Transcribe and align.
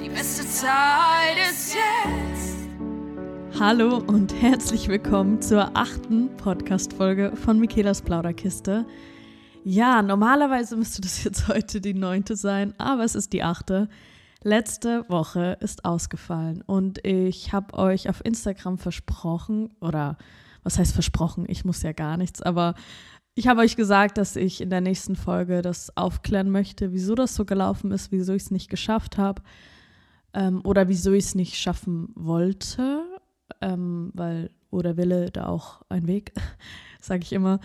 Die 0.00 0.08
beste 0.08 0.46
Zeit 0.46 1.36
ist 1.50 1.74
jetzt. 1.74 2.68
Hallo 3.58 3.96
und 3.96 4.32
herzlich 4.40 4.86
willkommen 4.86 5.42
zur 5.42 5.76
achten 5.76 6.36
Podcast-Folge 6.36 7.32
von 7.34 7.58
Michaelas 7.58 8.02
Plauderkiste. 8.02 8.86
Ja, 9.64 10.02
normalerweise 10.02 10.76
müsste 10.76 11.00
das 11.00 11.24
jetzt 11.24 11.48
heute 11.48 11.80
die 11.80 11.94
neunte 11.94 12.36
sein, 12.36 12.74
aber 12.78 13.02
es 13.02 13.16
ist 13.16 13.32
die 13.32 13.42
achte. 13.42 13.88
Letzte 14.44 15.04
Woche 15.08 15.56
ist 15.58 15.84
ausgefallen 15.84 16.62
und 16.64 17.04
ich 17.04 17.52
habe 17.52 17.74
euch 17.76 18.08
auf 18.08 18.24
Instagram 18.24 18.78
versprochen, 18.78 19.70
oder 19.80 20.16
was 20.62 20.78
heißt 20.78 20.92
versprochen? 20.92 21.44
Ich 21.48 21.64
muss 21.64 21.82
ja 21.82 21.90
gar 21.90 22.16
nichts, 22.16 22.40
aber 22.40 22.74
ich 23.34 23.48
habe 23.48 23.62
euch 23.62 23.74
gesagt, 23.74 24.16
dass 24.16 24.36
ich 24.36 24.60
in 24.60 24.70
der 24.70 24.80
nächsten 24.80 25.16
Folge 25.16 25.60
das 25.60 25.96
aufklären 25.96 26.50
möchte, 26.50 26.92
wieso 26.92 27.16
das 27.16 27.34
so 27.34 27.44
gelaufen 27.44 27.90
ist, 27.90 28.12
wieso 28.12 28.32
ich 28.34 28.44
es 28.44 28.50
nicht 28.52 28.70
geschafft 28.70 29.18
habe 29.18 29.42
ähm, 30.34 30.60
oder 30.64 30.88
wieso 30.88 31.12
ich 31.12 31.24
es 31.24 31.34
nicht 31.34 31.56
schaffen 31.56 32.12
wollte, 32.14 33.04
ähm, 33.60 34.10
weil 34.14 34.50
oder 34.70 34.96
Wille 34.96 35.30
da 35.30 35.46
auch 35.46 35.82
ein 35.88 36.06
Weg, 36.06 36.32
sage 37.00 37.22
ich 37.22 37.32
immer. 37.32 37.60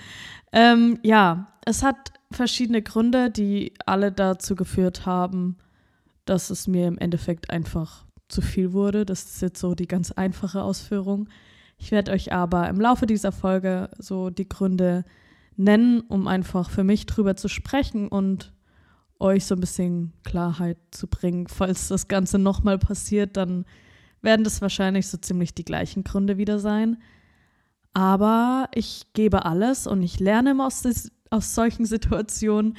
Ähm, 0.52 1.00
ja, 1.04 1.54
es 1.66 1.84
hat 1.84 2.14
verschiedene 2.32 2.82
Gründe, 2.82 3.30
die 3.30 3.74
alle 3.86 4.12
dazu 4.12 4.56
geführt 4.56 5.06
haben, 5.06 5.58
dass 6.26 6.50
es 6.50 6.68
mir 6.68 6.88
im 6.88 6.98
Endeffekt 6.98 7.50
einfach 7.50 8.06
zu 8.30 8.42
viel 8.42 8.74
wurde. 8.74 9.06
Das 9.06 9.24
ist 9.26 9.42
jetzt 9.42 9.60
so 9.60 9.76
die 9.76 9.88
ganz 9.88 10.12
einfache 10.12 10.64
Ausführung. 10.64 11.30
Ich 11.78 11.92
werde 11.92 12.12
euch 12.12 12.32
aber 12.32 12.70
im 12.70 12.80
Laufe 12.80 13.06
dieser 13.06 13.32
Folge 13.32 13.90
so 13.98 14.30
die 14.30 14.48
Gründe 14.48 15.04
nennen, 15.58 16.02
um 16.02 16.28
einfach 16.28 16.70
für 16.70 16.84
mich 16.84 17.06
drüber 17.06 17.36
zu 17.36 17.48
sprechen 17.48 18.08
und 18.08 18.54
euch 19.20 19.46
so 19.46 19.56
ein 19.56 19.62
bisschen 19.62 20.14
Klarheit 20.24 20.78
zu 20.92 21.08
bringen. 21.08 21.48
Falls 21.48 21.88
das 21.88 22.08
Ganze 22.08 22.40
nochmal 22.40 22.78
passiert, 22.78 23.38
dann 23.38 23.66
werden 24.22 24.44
das 24.44 24.62
wahrscheinlich 24.62 25.08
so 25.08 25.18
ziemlich 25.18 25.54
die 25.54 25.66
gleichen 25.66 26.04
Gründe 26.04 26.38
wieder 26.38 26.60
sein. 26.60 26.98
Aber 27.94 28.70
ich 28.74 29.14
gebe 29.14 29.46
alles 29.46 29.86
und 29.86 30.02
ich 30.02 30.20
lerne 30.20 30.56
aus, 30.64 30.82
des, 30.82 31.12
aus 31.30 31.54
solchen 31.54 31.86
Situationen 31.86 32.78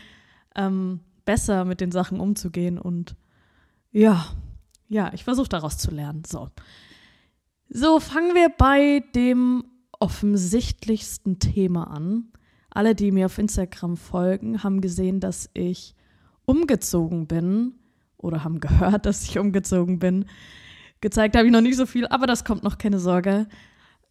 ähm, 0.57 1.01
besser 1.25 1.65
mit 1.65 1.81
den 1.81 1.93
Sachen 1.93 2.21
umzugehen 2.21 2.79
und 2.79 3.17
ja, 3.93 4.27
ja, 4.89 5.13
ich 5.15 5.25
versuche 5.25 5.49
daraus 5.49 5.79
zu 5.79 5.91
lernen. 5.91 6.25
So. 6.27 6.51
So, 7.69 8.01
fangen 8.01 8.35
wir 8.35 8.51
bei 8.51 9.05
dem 9.15 9.65
offensichtlichsten 10.01 11.39
Thema 11.39 11.85
an. 11.85 12.33
Alle, 12.71 12.95
die 12.95 13.13
mir 13.13 13.27
auf 13.27 13.39
Instagram 13.39 13.97
folgen, 13.97 14.63
haben 14.63 14.81
gesehen, 14.81 15.21
dass 15.21 15.49
ich 15.55 15.95
umgezogen 16.47 17.27
bin 17.27 17.75
oder 18.17 18.45
haben 18.45 18.61
gehört, 18.61 19.07
dass 19.07 19.25
ich 19.25 19.39
umgezogen 19.39 19.99
bin. 19.99 20.27
Gezeigt 21.01 21.37
habe 21.37 21.47
ich 21.47 21.53
noch 21.53 21.61
nicht 21.61 21.77
so 21.77 21.87
viel, 21.87 22.07
aber 22.07 22.27
das 22.27 22.45
kommt 22.45 22.63
noch, 22.63 22.79
keine 22.79 22.99
Sorge. 22.99 23.47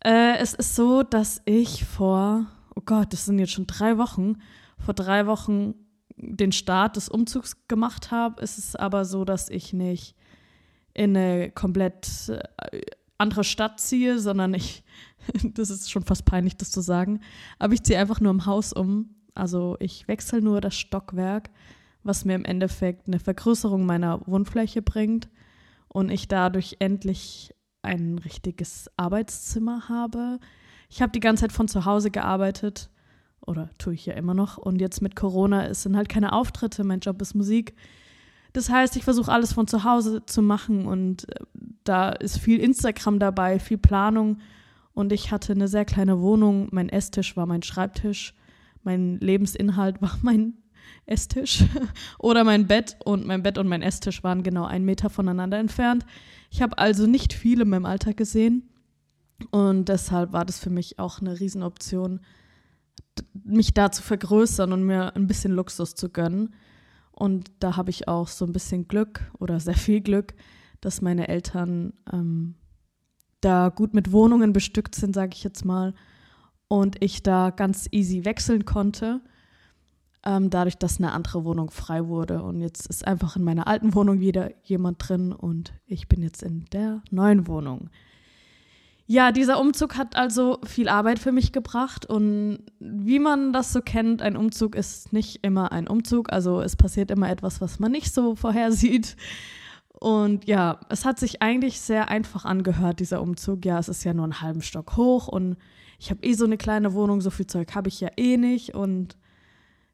Äh, 0.03 0.37
es 0.37 0.53
ist 0.53 0.75
so, 0.75 1.03
dass 1.03 1.41
ich 1.45 1.85
vor, 1.85 2.45
oh 2.75 2.81
Gott, 2.85 3.13
das 3.13 3.25
sind 3.25 3.39
jetzt 3.39 3.53
schon 3.53 3.67
drei 3.67 3.97
Wochen, 3.97 4.37
vor 4.77 4.93
drei 4.93 5.25
Wochen 5.27 5.75
den 6.17 6.51
Start 6.51 6.95
des 6.95 7.09
Umzugs 7.09 7.67
gemacht 7.67 8.11
habe, 8.11 8.41
ist 8.41 8.57
es 8.57 8.75
aber 8.75 9.05
so, 9.05 9.25
dass 9.25 9.49
ich 9.49 9.73
nicht 9.73 10.15
in 10.93 11.17
eine 11.17 11.51
komplett 11.51 12.29
äh, 12.29 12.81
andere 13.17 13.43
Stadt 13.43 13.79
ziehe, 13.79 14.19
sondern 14.19 14.53
ich, 14.53 14.83
das 15.53 15.69
ist 15.69 15.89
schon 15.89 16.03
fast 16.03 16.25
peinlich, 16.25 16.57
das 16.57 16.71
zu 16.71 16.81
sagen, 16.81 17.21
aber 17.59 17.73
ich 17.73 17.83
ziehe 17.83 17.97
einfach 17.97 18.19
nur 18.19 18.31
im 18.31 18.45
Haus 18.45 18.73
um. 18.73 19.15
Also 19.35 19.77
ich 19.79 20.07
wechsle 20.07 20.41
nur 20.41 20.61
das 20.61 20.75
Stockwerk, 20.75 21.49
was 22.03 22.25
mir 22.25 22.35
im 22.35 22.45
Endeffekt 22.45 23.07
eine 23.07 23.19
Vergrößerung 23.19 23.85
meiner 23.85 24.25
Wohnfläche 24.27 24.81
bringt 24.81 25.29
und 25.87 26.09
ich 26.09 26.27
dadurch 26.27 26.77
endlich 26.79 27.53
ein 27.81 28.17
richtiges 28.19 28.89
Arbeitszimmer 28.97 29.89
habe. 29.89 30.39
Ich 30.89 31.01
habe 31.01 31.11
die 31.11 31.19
ganze 31.19 31.41
Zeit 31.41 31.51
von 31.51 31.67
zu 31.67 31.85
Hause 31.85 32.11
gearbeitet 32.11 32.89
oder 33.45 33.69
tue 33.78 33.94
ich 33.94 34.05
ja 34.05 34.13
immer 34.13 34.33
noch. 34.33 34.57
Und 34.57 34.79
jetzt 34.79 35.01
mit 35.01 35.16
Corona 35.16 35.66
es 35.67 35.83
sind 35.83 35.95
halt 35.95 36.09
keine 36.09 36.33
Auftritte, 36.33 36.83
mein 36.83 37.00
Job 37.00 37.22
ist 37.22 37.35
Musik. 37.35 37.75
Das 38.53 38.69
heißt, 38.69 38.95
ich 38.95 39.03
versuche 39.03 39.31
alles 39.31 39.53
von 39.53 39.67
zu 39.67 39.83
Hause 39.83 40.25
zu 40.25 40.41
machen 40.41 40.85
und 40.85 41.28
äh, 41.29 41.44
da 41.83 42.09
ist 42.09 42.38
viel 42.38 42.59
Instagram 42.59 43.19
dabei, 43.19 43.59
viel 43.59 43.79
Planung. 43.79 44.38
Und 44.94 45.11
ich 45.11 45.31
hatte 45.31 45.53
eine 45.53 45.67
sehr 45.67 45.85
kleine 45.85 46.22
Wohnung. 46.22 46.69
Mein 46.72 46.88
Esstisch 46.89 47.35
war 47.35 47.47
mein 47.47 47.63
Schreibtisch. 47.63 48.35
Mein 48.83 49.17
Lebensinhalt 49.19 50.01
war 50.01 50.17
mein 50.22 50.53
Esstisch 51.05 51.63
oder 52.19 52.44
mein 52.44 52.67
Bett. 52.67 52.97
Und 53.03 53.25
mein 53.25 53.44
Bett 53.44 53.57
und 53.57 53.67
mein 53.67 53.81
Esstisch 53.81 54.23
waren 54.23 54.44
genau 54.44 54.66
einen 54.66 54.85
Meter 54.85 55.09
voneinander 55.09 55.57
entfernt. 55.57 56.05
Ich 56.49 56.61
habe 56.61 56.77
also 56.77 57.07
nicht 57.07 57.33
viel 57.33 57.61
in 57.61 57.69
meinem 57.69 57.85
Alltag 57.85 58.17
gesehen. 58.17 58.69
Und 59.51 59.89
deshalb 59.89 60.31
war 60.31 60.45
das 60.45 60.59
für 60.59 60.69
mich 60.69 60.99
auch 60.99 61.19
eine 61.19 61.39
Riesenoption, 61.39 62.22
mich 63.33 63.73
da 63.73 63.91
zu 63.91 64.01
vergrößern 64.01 64.72
und 64.72 64.83
mir 64.83 65.16
ein 65.16 65.27
bisschen 65.27 65.51
Luxus 65.51 65.95
zu 65.95 66.09
gönnen. 66.09 66.53
Und 67.11 67.51
da 67.59 67.77
habe 67.77 67.89
ich 67.89 68.07
auch 68.07 68.27
so 68.27 68.45
ein 68.45 68.53
bisschen 68.53 68.88
Glück 68.88 69.31
oder 69.39 69.59
sehr 69.59 69.75
viel 69.75 70.01
Glück, 70.01 70.33
dass 70.81 71.01
meine 71.01 71.27
Eltern 71.27 71.93
ähm, 72.11 72.55
da 73.41 73.69
gut 73.69 73.93
mit 73.93 74.11
Wohnungen 74.11 74.53
bestückt 74.53 74.95
sind, 74.95 75.13
sage 75.13 75.31
ich 75.33 75.43
jetzt 75.43 75.66
mal, 75.66 75.93
und 76.67 77.03
ich 77.03 77.22
da 77.22 77.51
ganz 77.51 77.88
easy 77.91 78.25
wechseln 78.25 78.66
konnte, 78.66 79.22
ähm, 80.25 80.50
dadurch, 80.50 80.78
dass 80.78 81.00
eine 81.00 81.11
andere 81.11 81.44
Wohnung 81.44 81.69
frei 81.69 82.07
wurde. 82.07 82.41
Und 82.41 82.61
jetzt 82.61 82.88
ist 82.88 83.06
einfach 83.06 83.35
in 83.35 83.44
meiner 83.44 83.67
alten 83.67 83.94
Wohnung 83.94 84.19
wieder 84.19 84.51
jemand 84.63 85.07
drin 85.07 85.31
und 85.34 85.73
ich 85.85 86.07
bin 86.07 86.22
jetzt 86.22 86.44
in 86.44 86.66
der 86.72 87.01
neuen 87.11 87.47
Wohnung. 87.47 87.89
Ja, 89.06 89.34
dieser 89.34 89.59
Umzug 89.59 89.97
hat 89.97 90.16
also 90.16 90.59
viel 90.63 90.88
Arbeit 90.88 91.19
für 91.19 91.34
mich 91.34 91.51
gebracht 91.51 92.06
und 92.06 92.59
wie 92.79 93.19
man 93.19 93.51
das 93.51 93.73
so 93.73 93.81
kennt, 93.81 94.22
ein 94.22 94.38
Umzug 94.38 94.75
ist 94.75 95.11
nicht 95.11 95.44
immer 95.44 95.73
ein 95.73 95.89
Umzug, 95.89 96.31
also 96.31 96.61
es 96.61 96.78
passiert 96.78 97.11
immer 97.11 97.29
etwas, 97.29 97.59
was 97.59 97.79
man 97.79 97.91
nicht 97.91 98.13
so 98.13 98.35
vorhersieht. 98.35 99.17
Und 100.00 100.47
ja, 100.47 100.79
es 100.90 101.05
hat 101.05 101.19
sich 101.19 101.41
eigentlich 101.41 101.81
sehr 101.81 102.09
einfach 102.09 102.45
angehört, 102.45 103.00
dieser 103.00 103.22
Umzug. 103.22 103.66
Ja, 103.66 103.79
es 103.79 103.88
ist 103.88 104.03
ja 104.03 104.13
nur 104.13 104.25
einen 104.25 104.41
halben 104.41 104.61
Stock 104.61 104.97
hoch 104.97 105.28
und 105.28 105.57
ich 106.00 106.09
habe 106.09 106.23
eh 106.23 106.34
so 106.34 106.45
eine 106.45 106.57
kleine 106.57 106.94
Wohnung, 106.94 107.22
so 107.22 107.29
viel 107.29 107.47
Zeug 107.47 107.75
habe 107.75 107.90
ich 107.90 108.01
ja 108.01 108.09
eh 108.17 108.38
nicht 108.38 108.73
und 108.73 109.17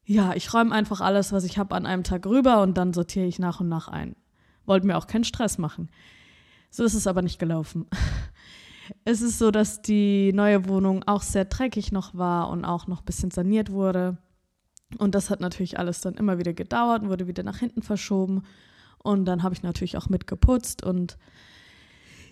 ja, 0.09 0.33
ich 0.33 0.51
räume 0.55 0.73
einfach 0.73 1.01
alles, 1.01 1.31
was 1.33 1.43
ich 1.43 1.59
habe, 1.59 1.75
an 1.75 1.85
einem 1.85 2.03
Tag 2.03 2.25
rüber 2.25 2.63
und 2.63 2.79
dann 2.79 2.93
sortiere 2.93 3.27
ich 3.27 3.37
nach 3.37 3.59
und 3.59 3.69
nach 3.69 3.87
ein. 3.87 4.15
Wollte 4.65 4.87
mir 4.87 4.97
auch 4.97 5.05
keinen 5.05 5.23
Stress 5.23 5.59
machen. 5.59 5.87
So 6.71 6.83
ist 6.83 6.95
es 6.95 7.05
aber 7.05 7.21
nicht 7.21 7.39
gelaufen. 7.39 7.85
Es 9.05 9.21
ist 9.21 9.37
so, 9.37 9.51
dass 9.51 9.83
die 9.83 10.33
neue 10.33 10.67
Wohnung 10.67 11.03
auch 11.05 11.21
sehr 11.21 11.45
dreckig 11.45 11.91
noch 11.91 12.15
war 12.15 12.49
und 12.49 12.65
auch 12.65 12.87
noch 12.87 13.01
ein 13.01 13.05
bisschen 13.05 13.29
saniert 13.29 13.71
wurde. 13.71 14.17
Und 14.97 15.13
das 15.13 15.29
hat 15.29 15.41
natürlich 15.41 15.77
alles 15.77 16.01
dann 16.01 16.15
immer 16.15 16.39
wieder 16.39 16.53
gedauert 16.53 17.03
und 17.03 17.09
wurde 17.09 17.27
wieder 17.27 17.43
nach 17.43 17.59
hinten 17.59 17.83
verschoben. 17.83 18.41
Und 18.97 19.25
dann 19.25 19.43
habe 19.43 19.53
ich 19.53 19.61
natürlich 19.61 19.95
auch 19.95 20.09
mitgeputzt 20.09 20.83
und 20.83 21.19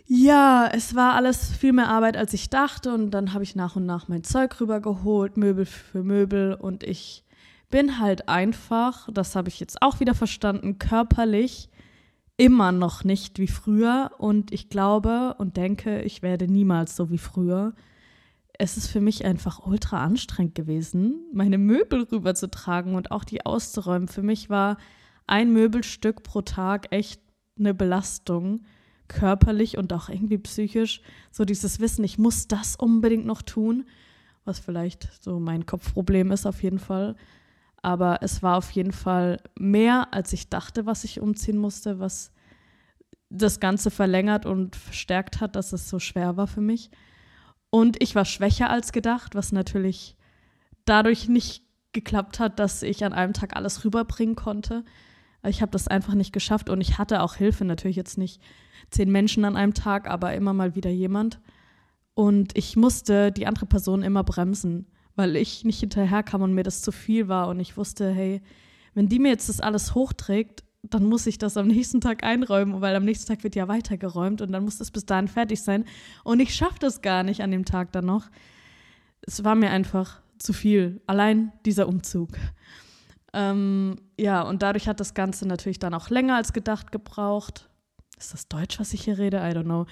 ja, 0.07 0.67
es 0.73 0.95
war 0.95 1.13
alles 1.13 1.51
viel 1.51 1.73
mehr 1.73 1.89
Arbeit, 1.89 2.17
als 2.17 2.33
ich 2.33 2.49
dachte. 2.49 2.91
Und 2.91 3.11
dann 3.11 3.33
habe 3.35 3.43
ich 3.43 3.55
nach 3.55 3.75
und 3.75 3.85
nach 3.85 4.07
mein 4.07 4.23
Zeug 4.23 4.59
rübergeholt, 4.59 5.37
Möbel 5.37 5.67
für 5.67 6.01
Möbel. 6.01 6.55
Und 6.55 6.83
ich 6.83 7.23
bin 7.69 7.99
halt 7.99 8.29
einfach, 8.29 9.09
das 9.11 9.35
habe 9.35 9.49
ich 9.49 9.59
jetzt 9.59 9.81
auch 9.81 9.99
wieder 9.99 10.15
verstanden, 10.15 10.79
körperlich 10.79 11.69
immer 12.37 12.71
noch 12.71 13.03
nicht 13.03 13.39
wie 13.39 13.47
früher 13.47 14.11
und 14.19 14.53
ich 14.53 14.69
glaube 14.69 15.35
und 15.39 15.57
denke, 15.57 16.01
ich 16.03 16.21
werde 16.21 16.47
niemals 16.47 16.95
so 16.95 17.09
wie 17.09 17.17
früher. 17.17 17.73
Es 18.59 18.77
ist 18.77 18.87
für 18.87 19.01
mich 19.01 19.25
einfach 19.25 19.65
ultra 19.65 20.03
anstrengend 20.03 20.55
gewesen, 20.55 21.25
meine 21.33 21.57
Möbel 21.57 22.03
rüberzutragen 22.03 22.95
und 22.95 23.11
auch 23.11 23.23
die 23.23 23.45
auszuräumen. 23.45 24.07
Für 24.07 24.23
mich 24.23 24.49
war 24.49 24.77
ein 25.25 25.51
Möbelstück 25.51 26.23
pro 26.23 26.41
Tag 26.41 26.87
echt 26.91 27.21
eine 27.59 27.73
Belastung, 27.73 28.61
körperlich 29.07 29.77
und 29.77 29.93
auch 29.93 30.09
irgendwie 30.09 30.37
psychisch. 30.37 31.01
So 31.31 31.43
dieses 31.43 31.79
Wissen, 31.79 32.03
ich 32.03 32.17
muss 32.17 32.47
das 32.47 32.75
unbedingt 32.75 33.25
noch 33.25 33.41
tun, 33.41 33.85
was 34.45 34.59
vielleicht 34.59 35.09
so 35.23 35.39
mein 35.39 35.65
Kopfproblem 35.65 36.31
ist 36.31 36.45
auf 36.45 36.63
jeden 36.63 36.79
Fall. 36.79 37.15
Aber 37.87 38.17
es 38.21 38.43
war 38.43 38.57
auf 38.57 38.71
jeden 38.71 38.91
Fall 38.91 39.39
mehr, 39.57 40.09
als 40.13 40.33
ich 40.33 40.49
dachte, 40.49 40.85
was 40.85 41.05
ich 41.05 41.21
umziehen 41.21 41.57
musste, 41.57 41.99
was 41.99 42.33
das 43.29 43.61
Ganze 43.61 43.91
verlängert 43.91 44.45
und 44.45 44.75
verstärkt 44.75 45.39
hat, 45.39 45.55
dass 45.55 45.71
es 45.71 45.87
so 45.87 45.97
schwer 45.97 46.35
war 46.35 46.47
für 46.47 46.59
mich. 46.59 46.91
Und 47.69 48.03
ich 48.03 48.13
war 48.13 48.25
schwächer 48.25 48.69
als 48.69 48.91
gedacht, 48.91 49.35
was 49.35 49.53
natürlich 49.53 50.17
dadurch 50.83 51.29
nicht 51.29 51.63
geklappt 51.93 52.41
hat, 52.41 52.59
dass 52.59 52.83
ich 52.83 53.05
an 53.05 53.13
einem 53.13 53.31
Tag 53.31 53.55
alles 53.55 53.85
rüberbringen 53.85 54.35
konnte. 54.35 54.83
Ich 55.45 55.61
habe 55.61 55.71
das 55.71 55.87
einfach 55.87 56.13
nicht 56.13 56.33
geschafft 56.33 56.69
und 56.69 56.81
ich 56.81 56.97
hatte 56.97 57.21
auch 57.21 57.35
Hilfe, 57.35 57.63
natürlich 57.63 57.95
jetzt 57.95 58.17
nicht 58.17 58.41
zehn 58.89 59.09
Menschen 59.09 59.45
an 59.45 59.55
einem 59.55 59.73
Tag, 59.73 60.09
aber 60.09 60.33
immer 60.33 60.51
mal 60.51 60.75
wieder 60.75 60.89
jemand. 60.89 61.39
Und 62.15 62.57
ich 62.57 62.75
musste 62.75 63.31
die 63.31 63.47
andere 63.47 63.65
Person 63.65 64.03
immer 64.03 64.25
bremsen 64.25 64.87
weil 65.17 65.35
ich 65.35 65.65
nicht 65.65 65.79
hinterherkam 65.79 66.43
und 66.43 66.53
mir 66.53 66.63
das 66.63 66.81
zu 66.81 66.93
viel 66.93 67.27
war 67.27 67.49
und 67.49 67.59
ich 67.59 67.75
wusste, 67.75 68.09
hey, 68.11 68.41
wenn 68.93 69.09
die 69.09 69.19
mir 69.19 69.29
jetzt 69.29 69.49
das 69.49 69.59
alles 69.59 69.95
hochträgt, 69.95 70.63
dann 70.83 71.05
muss 71.05 71.27
ich 71.27 71.37
das 71.37 71.57
am 71.57 71.67
nächsten 71.67 71.99
Tag 71.99 72.23
einräumen, 72.23 72.81
weil 72.81 72.95
am 72.95 73.03
nächsten 73.03 73.27
Tag 73.27 73.43
wird 73.43 73.55
ja 73.55 73.67
weitergeräumt 73.67 74.41
und 74.41 74.51
dann 74.51 74.63
muss 74.63 74.79
es 74.79 74.91
bis 74.91 75.05
dahin 75.05 75.27
fertig 75.27 75.61
sein. 75.61 75.85
Und 76.23 76.39
ich 76.39 76.55
schaffe 76.55 76.77
das 76.79 77.01
gar 77.01 77.23
nicht 77.23 77.41
an 77.41 77.51
dem 77.51 77.65
Tag 77.65 77.91
dann 77.91 78.05
noch. 78.05 78.29
Es 79.21 79.43
war 79.43 79.55
mir 79.55 79.71
einfach 79.71 80.21
zu 80.37 80.53
viel. 80.53 81.01
Allein 81.07 81.51
dieser 81.65 81.87
Umzug. 81.87 82.29
Ähm, 83.33 83.97
ja, 84.17 84.43
und 84.43 84.61
dadurch 84.61 84.87
hat 84.87 84.99
das 84.99 85.13
Ganze 85.13 85.47
natürlich 85.47 85.79
dann 85.79 85.93
auch 85.93 86.09
länger 86.09 86.35
als 86.35 86.53
gedacht 86.53 86.91
gebraucht. 86.91 87.69
Ist 88.17 88.33
das 88.33 88.47
Deutsch, 88.47 88.79
was 88.79 88.93
ich 88.93 89.03
hier 89.03 89.19
rede? 89.19 89.37
I 89.37 89.51
don't 89.55 89.65
know. 89.65 89.85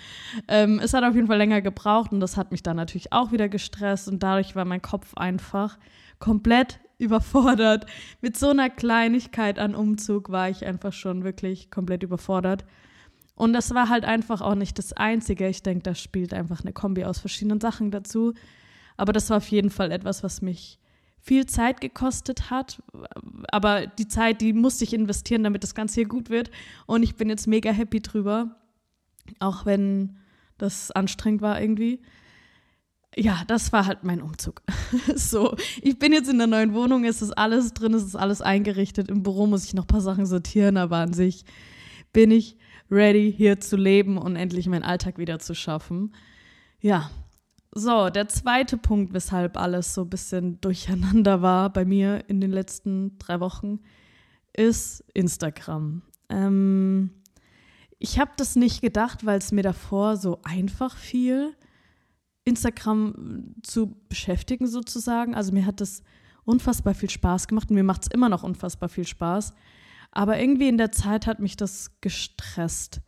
Ähm, 0.48 0.80
es 0.80 0.94
hat 0.94 1.04
auf 1.04 1.14
jeden 1.14 1.28
Fall 1.28 1.38
länger 1.38 1.62
gebraucht 1.62 2.12
und 2.12 2.20
das 2.20 2.38
hat 2.38 2.52
mich 2.52 2.64
dann 2.64 2.76
natürlich 2.76 3.14
auch 3.14 3.32
wieder 3.32 3.50
gestresst 3.50 4.08
und 4.08 4.24
dadurch 4.24 4.56
war 4.56 4.66
mein 4.66 4.82
Kopf 4.82 5.14
einfach 5.16 5.78
komplett 6.18 6.80
überfordert. 6.98 7.86
Mit 8.22 8.36
so 8.36 8.50
einer 8.50 8.70
Kleinigkeit 8.70 9.60
an 9.60 9.76
Umzug 9.76 10.32
war 10.32 10.50
ich 10.50 10.66
einfach 10.66 10.92
schon 10.94 11.24
wirklich 11.24 11.70
komplett 11.70 12.02
überfordert. 12.02 12.66
Und 13.36 13.54
das 13.54 13.76
war 13.76 13.90
halt 13.90 14.06
einfach 14.06 14.42
auch 14.42 14.56
nicht 14.56 14.80
das 14.80 14.94
Einzige. 14.94 15.48
Ich 15.48 15.62
denke, 15.62 15.84
da 15.84 15.94
spielt 15.94 16.34
einfach 16.34 16.62
eine 16.62 16.74
Kombi 16.74 17.04
aus 17.04 17.20
verschiedenen 17.20 17.60
Sachen 17.60 17.92
dazu. 17.92 18.34
Aber 18.98 19.14
das 19.14 19.30
war 19.30 19.38
auf 19.38 19.48
jeden 19.50 19.70
Fall 19.70 19.92
etwas, 19.92 20.24
was 20.24 20.42
mich 20.42 20.80
viel 21.26 21.48
Zeit 21.48 21.82
gekostet 21.82 22.52
hat. 22.52 22.84
Aber 23.52 23.88
die 23.88 24.08
Zeit, 24.08 24.42
die 24.42 24.54
musste 24.54 24.84
ich 24.84 24.94
investieren, 24.94 25.44
damit 25.44 25.64
das 25.64 25.74
Ganze 25.74 25.96
hier 25.96 26.08
gut 26.08 26.30
wird. 26.30 26.52
Und 26.86 27.02
ich 27.02 27.16
bin 27.16 27.30
jetzt 27.30 27.48
mega 27.48 27.72
happy 27.72 28.00
drüber. 28.00 28.56
Auch 29.40 29.66
wenn 29.66 30.18
das 30.60 30.92
anstrengend 30.92 31.42
war 31.42 31.60
irgendwie. 31.60 32.00
Ja, 33.16 33.44
das 33.48 33.74
war 33.74 33.88
halt 33.88 34.04
mein 34.04 34.22
Umzug. 34.22 34.62
so, 35.16 35.56
ich 35.82 35.98
bin 35.98 36.14
jetzt 36.14 36.30
in 36.30 36.38
der 36.38 36.48
neuen 36.48 36.76
Wohnung, 36.76 37.06
es 37.06 37.24
ist 37.24 37.32
alles 37.32 37.74
drin, 37.74 37.96
es 37.96 38.04
ist 38.04 38.16
alles 38.16 38.42
eingerichtet. 38.42 39.10
Im 39.10 39.24
Büro 39.24 39.48
muss 39.48 39.66
ich 39.66 39.74
noch 39.74 39.86
ein 39.86 39.88
paar 39.88 40.02
Sachen 40.02 40.28
sortieren, 40.28 40.78
aber 40.78 40.98
an 40.98 41.14
sich 41.14 41.44
bin 42.14 42.30
ich 42.30 42.56
ready, 42.92 43.34
hier 43.36 43.60
zu 43.60 43.78
leben 43.78 44.20
und 44.20 44.36
endlich 44.36 44.68
meinen 44.68 44.84
Alltag 44.84 45.18
wieder 45.18 45.40
zu 45.40 45.56
schaffen. 45.56 46.14
Ja, 46.82 47.10
so, 47.78 48.10
der 48.10 48.30
zweite 48.30 48.78
Punkt, 48.78 49.14
weshalb 49.14 49.58
alles 49.58 49.94
so 49.94 50.02
ein 50.02 50.10
bisschen 50.10 50.60
durcheinander 50.62 51.42
war 51.42 51.72
bei 51.72 51.86
mir 51.86 52.28
in 52.30 52.40
den 52.42 52.52
letzten 52.52 53.18
drei 53.20 53.40
Wochen, 53.40 53.80
ist 54.54 55.04
Instagram. 55.14 56.02
Ähm, 56.30 57.12
ich 58.00 58.20
habe 58.20 58.32
das 58.38 58.56
nicht 58.56 58.82
gedacht, 58.82 59.26
weil 59.26 59.38
es 59.38 59.52
mir 59.52 59.62
davor 59.62 60.16
so 60.16 60.40
einfach 60.44 60.96
fiel, 60.96 61.56
Instagram 62.46 63.56
zu 63.64 63.98
beschäftigen 64.08 64.68
sozusagen. 64.68 65.36
Also 65.36 65.52
mir 65.52 65.66
hat 65.66 65.82
das 65.82 66.04
unfassbar 66.46 66.94
viel 66.94 67.10
Spaß 67.10 67.48
gemacht 67.48 67.70
und 67.70 67.76
mir 67.76 67.84
macht 67.84 68.04
es 68.04 68.08
immer 68.08 68.30
noch 68.30 68.44
unfassbar 68.44 68.88
viel 68.88 69.08
Spaß. 69.08 69.54
Aber 70.12 70.40
irgendwie 70.40 70.70
in 70.70 70.78
der 70.78 70.92
Zeit 70.92 71.28
hat 71.28 71.40
mich 71.40 71.58
das 71.58 72.00
gestresst. 72.00 73.02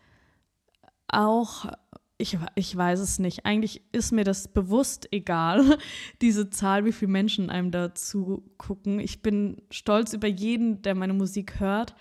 Auch 1.07 1.71
ich, 2.17 2.37
ich 2.55 2.75
weiß 2.75 2.99
es 2.99 3.19
nicht. 3.19 3.45
Eigentlich 3.45 3.81
ist 3.91 4.11
mir 4.11 4.23
das 4.23 4.47
bewusst 4.47 5.07
egal, 5.11 5.77
diese 6.21 6.49
Zahl, 6.49 6.85
wie 6.85 6.91
viele 6.91 7.11
Menschen 7.11 7.49
einem 7.49 7.71
dazu 7.71 8.43
gucken. 8.57 8.99
Ich 8.99 9.21
bin 9.21 9.61
stolz 9.69 10.13
über 10.13 10.27
jeden, 10.27 10.81
der 10.81 10.95
meine 10.95 11.13
Musik 11.13 11.59
hört, 11.59 11.95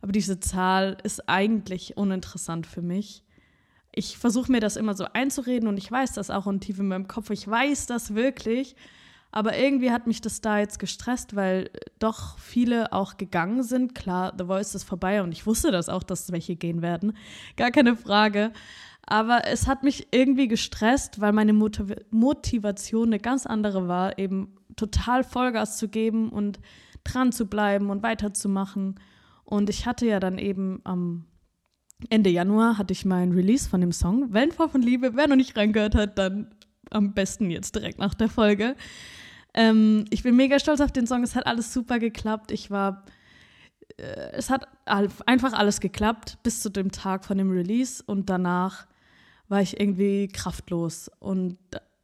aber 0.00 0.12
diese 0.12 0.40
Zahl 0.40 0.96
ist 1.02 1.28
eigentlich 1.28 1.96
uninteressant 1.96 2.66
für 2.66 2.82
mich. 2.82 3.22
Ich 3.92 4.16
versuche 4.16 4.50
mir 4.50 4.60
das 4.60 4.76
immer 4.76 4.94
so 4.94 5.04
einzureden 5.12 5.68
und 5.68 5.76
ich 5.76 5.90
weiß 5.90 6.14
das 6.14 6.30
auch 6.30 6.46
und 6.46 6.60
tief 6.60 6.78
in 6.78 6.88
meinem 6.88 7.08
Kopf. 7.08 7.30
Ich 7.30 7.46
weiß 7.46 7.86
das 7.86 8.14
wirklich. 8.14 8.76
Aber 9.32 9.56
irgendwie 9.56 9.92
hat 9.92 10.08
mich 10.08 10.20
das 10.20 10.40
da 10.40 10.58
jetzt 10.58 10.78
gestresst, 10.78 11.36
weil 11.36 11.70
doch 12.00 12.38
viele 12.38 12.92
auch 12.92 13.16
gegangen 13.16 13.62
sind. 13.62 13.94
Klar, 13.94 14.32
The 14.36 14.44
Voice 14.46 14.74
ist 14.74 14.84
vorbei 14.84 15.22
und 15.22 15.30
ich 15.32 15.46
wusste 15.46 15.70
das 15.70 15.88
auch, 15.88 16.02
dass 16.02 16.32
welche 16.32 16.56
gehen 16.56 16.82
werden. 16.82 17.16
Gar 17.56 17.70
keine 17.70 17.94
Frage. 17.94 18.52
Aber 19.06 19.46
es 19.46 19.66
hat 19.66 19.82
mich 19.82 20.08
irgendwie 20.12 20.48
gestresst, 20.48 21.20
weil 21.20 21.32
meine 21.32 21.52
Motiv 21.52 21.94
Motivation 22.10 23.08
eine 23.08 23.18
ganz 23.18 23.46
andere 23.46 23.88
war, 23.88 24.18
eben 24.18 24.56
total 24.76 25.24
Vollgas 25.24 25.78
zu 25.78 25.88
geben 25.88 26.28
und 26.28 26.60
dran 27.04 27.32
zu 27.32 27.46
bleiben 27.46 27.90
und 27.90 28.02
weiterzumachen. 28.02 29.00
Und 29.44 29.68
ich 29.68 29.86
hatte 29.86 30.06
ja 30.06 30.20
dann 30.20 30.38
eben 30.38 30.80
am 30.84 31.24
Ende 32.08 32.30
Januar 32.30 32.78
hatte 32.78 32.92
ich 32.92 33.04
meinen 33.04 33.32
Release 33.32 33.68
von 33.68 33.80
dem 33.80 33.92
Song 33.92 34.32
Wellenfrau 34.32 34.68
von 34.68 34.80
Liebe. 34.80 35.16
Wer 35.16 35.28
noch 35.28 35.36
nicht 35.36 35.56
reingehört 35.56 35.94
hat, 35.94 36.16
dann 36.16 36.54
am 36.90 37.12
besten 37.12 37.50
jetzt 37.50 37.74
direkt 37.74 37.98
nach 37.98 38.14
der 38.14 38.28
Folge. 38.28 38.74
Ähm, 39.52 40.04
ich 40.10 40.22
bin 40.22 40.36
mega 40.36 40.58
stolz 40.58 40.80
auf 40.80 40.92
den 40.92 41.06
Song. 41.06 41.22
Es 41.22 41.34
hat 41.34 41.46
alles 41.46 41.72
super 41.72 41.98
geklappt. 41.98 42.52
Ich 42.52 42.70
war 42.70 43.04
äh, 43.98 44.32
es 44.32 44.50
hat 44.50 44.66
einfach 44.86 45.52
alles 45.52 45.80
geklappt 45.80 46.38
bis 46.42 46.60
zu 46.60 46.70
dem 46.70 46.90
Tag 46.90 47.24
von 47.24 47.38
dem 47.38 47.50
Release 47.50 48.02
und 48.04 48.30
danach 48.30 48.86
war 49.50 49.60
ich 49.60 49.78
irgendwie 49.78 50.28
kraftlos. 50.28 51.10
Und 51.18 51.58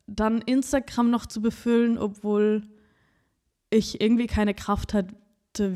dann 0.07 0.43
Instagram 0.43 1.11
noch 1.11 1.27
zu 1.27 1.41
befüllen, 1.41 1.97
obwohl 1.97 2.63
ich 3.71 4.01
irgendwie 4.01 4.27
keine 4.27 4.53
Kraft 4.53 4.93
hatte, 4.93 5.15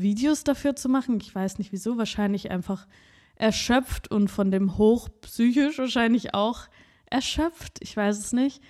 Videos 0.01 0.43
dafür 0.43 0.75
zu 0.75 0.89
machen. 0.89 1.17
Ich 1.21 1.33
weiß 1.33 1.57
nicht 1.57 1.71
wieso, 1.71 1.97
wahrscheinlich 1.97 2.51
einfach 2.51 2.87
erschöpft 3.35 4.11
und 4.11 4.29
von 4.29 4.51
dem 4.51 4.77
Hoch 4.77 5.09
psychisch 5.21 5.79
wahrscheinlich 5.79 6.35
auch 6.35 6.67
erschöpft. 7.09 7.79
Ich 7.79 7.95
weiß 7.95 8.19
es 8.19 8.33
nicht. 8.33 8.61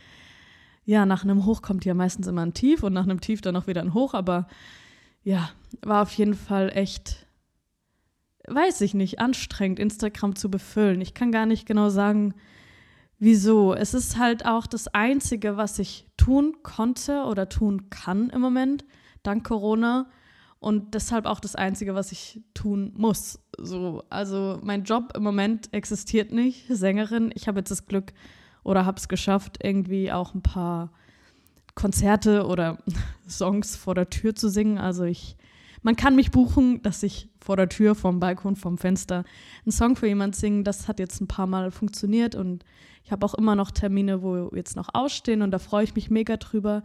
Ja, 0.86 1.06
nach 1.06 1.24
einem 1.24 1.46
Hoch 1.46 1.62
kommt 1.62 1.86
ja 1.86 1.94
meistens 1.94 2.28
immer 2.28 2.46
ein 2.46 2.54
Tief 2.54 2.84
und 2.84 2.94
nach 2.94 3.04
einem 3.04 3.20
Tief 3.20 3.42
dann 3.42 3.56
auch 3.56 3.68
wieder 3.68 3.82
ein 3.82 3.94
Hoch, 3.94 4.14
aber 4.14 4.48
ja, 5.24 5.50
war 5.82 6.04
auf 6.04 6.12
jeden 6.14 6.34
Fall 6.34 6.72
echt, 6.74 7.28
weiß 8.48 8.82
ich 8.82 8.94
nicht, 8.94 9.20
anstrengend, 9.20 9.80
Instagram 9.80 10.36
zu 10.36 10.50
befüllen. 10.50 11.02
Ich 11.02 11.14
kann 11.14 11.32
gar 11.32 11.46
nicht 11.46 11.66
genau 11.66 11.90
sagen, 11.90 12.34
Wieso? 13.24 13.76
Es 13.76 13.94
ist 13.94 14.18
halt 14.18 14.48
auch 14.48 14.66
das 14.66 14.88
Einzige, 14.88 15.56
was 15.56 15.78
ich 15.78 16.08
tun 16.18 16.58
konnte 16.64 17.26
oder 17.26 17.50
tun 17.50 17.92
kann 17.92 18.32
im 18.32 18.42
Moment, 18.42 18.84
dank 19.22 19.46
Corona. 19.46 20.10
Und 20.60 20.96
deshalb 20.96 21.28
auch 21.28 21.40
das 21.40 21.56
Einzige, 21.56 21.94
was 21.94 22.12
ich 22.12 22.42
tun 22.56 22.92
muss. 22.96 23.40
So, 23.60 24.04
also 24.10 24.60
mein 24.64 24.86
Job 24.86 25.14
im 25.16 25.22
Moment 25.22 25.72
existiert 25.72 26.32
nicht, 26.32 26.66
Sängerin. 26.68 27.32
Ich 27.36 27.48
habe 27.48 27.60
jetzt 27.60 27.70
das 27.70 27.86
Glück 27.86 28.12
oder 28.64 28.88
habe 28.88 28.98
es 28.98 29.08
geschafft, 29.08 29.60
irgendwie 29.64 30.12
auch 30.12 30.34
ein 30.34 30.42
paar 30.42 30.92
Konzerte 31.76 32.48
oder 32.48 32.80
Songs 33.30 33.76
vor 33.76 33.94
der 33.94 34.10
Tür 34.10 34.34
zu 34.34 34.50
singen. 34.50 34.80
Also 34.80 35.04
ich, 35.04 35.38
man 35.82 35.96
kann 35.96 36.16
mich 36.16 36.32
buchen, 36.32 36.82
dass 36.82 37.04
ich 37.04 37.30
vor 37.40 37.58
der 37.58 37.70
Tür, 37.70 37.96
vom 37.96 38.20
Balkon, 38.20 38.56
vom 38.56 38.78
Fenster 38.78 39.24
einen 39.66 39.72
Song 39.72 39.96
für 39.96 40.08
jemand 40.08 40.36
singen. 40.36 40.64
Das 40.64 40.88
hat 40.88 41.00
jetzt 41.00 41.22
ein 41.22 41.28
paar 41.28 41.48
Mal 41.48 41.72
funktioniert 41.72 42.36
und 42.36 42.64
ich 43.04 43.12
habe 43.12 43.26
auch 43.26 43.34
immer 43.34 43.56
noch 43.56 43.72
Termine, 43.72 44.22
wo 44.22 44.52
jetzt 44.56 44.76
noch 44.76 44.90
ausstehen 44.94 45.42
und 45.42 45.52
da 45.52 45.60
freue 45.60 45.84
ich 45.84 45.96
mich 45.96 46.10
mega 46.10 46.38
drüber. 46.38 46.84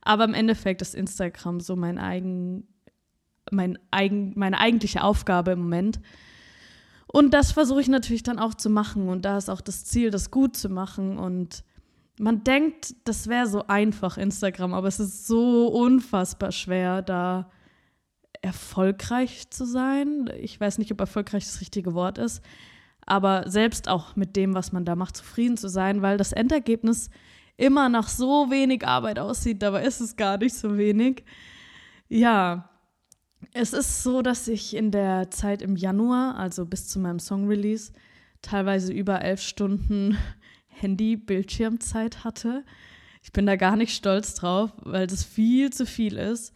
Aber 0.00 0.24
im 0.24 0.34
Endeffekt 0.34 0.80
ist 0.80 0.94
Instagram 0.94 1.60
so 1.60 1.76
mein 1.76 1.98
eigen, 1.98 2.66
mein 3.50 3.78
eigen, 3.90 4.32
meine 4.36 4.58
eigentliche 4.58 5.02
Aufgabe 5.02 5.52
im 5.52 5.60
Moment. 5.60 6.00
Und 7.06 7.32
das 7.34 7.52
versuche 7.52 7.80
ich 7.80 7.88
natürlich 7.88 8.22
dann 8.22 8.38
auch 8.38 8.54
zu 8.54 8.70
machen. 8.70 9.08
Und 9.08 9.24
da 9.24 9.38
ist 9.38 9.48
auch 9.48 9.60
das 9.60 9.84
Ziel, 9.84 10.10
das 10.10 10.30
gut 10.30 10.56
zu 10.56 10.68
machen. 10.68 11.18
Und 11.18 11.64
man 12.18 12.44
denkt, 12.44 12.94
das 13.04 13.28
wäre 13.28 13.46
so 13.46 13.66
einfach, 13.66 14.18
Instagram, 14.18 14.74
aber 14.74 14.88
es 14.88 15.00
ist 15.00 15.26
so 15.26 15.68
unfassbar 15.68 16.52
schwer, 16.52 17.02
da 17.02 17.50
erfolgreich 18.42 19.50
zu 19.50 19.64
sein. 19.64 20.30
Ich 20.40 20.60
weiß 20.60 20.78
nicht, 20.78 20.92
ob 20.92 21.00
erfolgreich 21.00 21.44
das 21.44 21.60
richtige 21.60 21.94
Wort 21.94 22.18
ist 22.18 22.42
aber 23.08 23.44
selbst 23.48 23.88
auch 23.88 24.16
mit 24.16 24.36
dem, 24.36 24.54
was 24.54 24.70
man 24.70 24.84
da 24.84 24.94
macht, 24.94 25.16
zufrieden 25.16 25.56
zu 25.56 25.68
sein, 25.68 26.02
weil 26.02 26.18
das 26.18 26.32
Endergebnis 26.32 27.08
immer 27.56 27.88
nach 27.88 28.06
so 28.06 28.50
wenig 28.50 28.86
Arbeit 28.86 29.18
aussieht, 29.18 29.62
dabei 29.62 29.84
ist 29.84 30.00
es 30.00 30.16
gar 30.16 30.36
nicht 30.36 30.54
so 30.54 30.76
wenig. 30.76 31.24
Ja, 32.08 32.68
es 33.54 33.72
ist 33.72 34.02
so, 34.02 34.20
dass 34.20 34.46
ich 34.46 34.76
in 34.76 34.90
der 34.90 35.30
Zeit 35.30 35.62
im 35.62 35.74
Januar, 35.74 36.36
also 36.36 36.66
bis 36.66 36.86
zu 36.86 36.98
meinem 36.98 37.18
Song-Release, 37.18 37.92
teilweise 38.42 38.92
über 38.92 39.22
elf 39.22 39.40
Stunden 39.40 40.18
Handy-Bildschirmzeit 40.68 42.24
hatte. 42.24 42.62
Ich 43.22 43.32
bin 43.32 43.46
da 43.46 43.56
gar 43.56 43.76
nicht 43.76 43.96
stolz 43.96 44.34
drauf, 44.34 44.70
weil 44.82 45.06
das 45.06 45.24
viel 45.24 45.70
zu 45.70 45.86
viel 45.86 46.18
ist. 46.18 46.52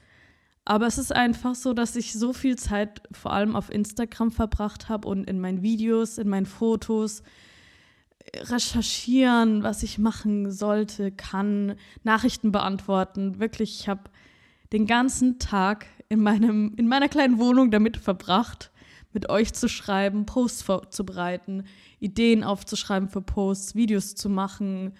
Aber 0.64 0.86
es 0.86 0.98
ist 0.98 1.12
einfach 1.12 1.54
so, 1.54 1.72
dass 1.72 1.96
ich 1.96 2.12
so 2.12 2.32
viel 2.32 2.56
Zeit 2.56 3.02
vor 3.10 3.32
allem 3.32 3.56
auf 3.56 3.70
Instagram 3.70 4.30
verbracht 4.30 4.88
habe 4.88 5.08
und 5.08 5.28
in 5.28 5.40
meinen 5.40 5.62
Videos, 5.62 6.18
in 6.18 6.28
meinen 6.28 6.46
Fotos 6.46 7.22
recherchieren, 8.36 9.62
was 9.62 9.82
ich 9.82 9.98
machen 9.98 10.50
sollte, 10.50 11.10
kann, 11.10 11.74
Nachrichten 12.04 12.52
beantworten. 12.52 13.40
Wirklich, 13.40 13.80
ich 13.80 13.88
habe 13.88 14.02
den 14.72 14.86
ganzen 14.86 15.38
Tag 15.38 15.86
in, 16.08 16.20
meinem, 16.20 16.74
in 16.76 16.88
meiner 16.88 17.08
kleinen 17.08 17.38
Wohnung 17.38 17.70
damit 17.70 17.96
verbracht, 17.96 18.70
mit 19.12 19.28
euch 19.28 19.52
zu 19.52 19.68
schreiben, 19.68 20.24
Posts 20.24 20.62
vorzubereiten, 20.62 21.64
Ideen 21.98 22.44
aufzuschreiben 22.44 23.08
für 23.08 23.20
Posts, 23.20 23.74
Videos 23.74 24.14
zu 24.14 24.28
machen, 24.28 24.94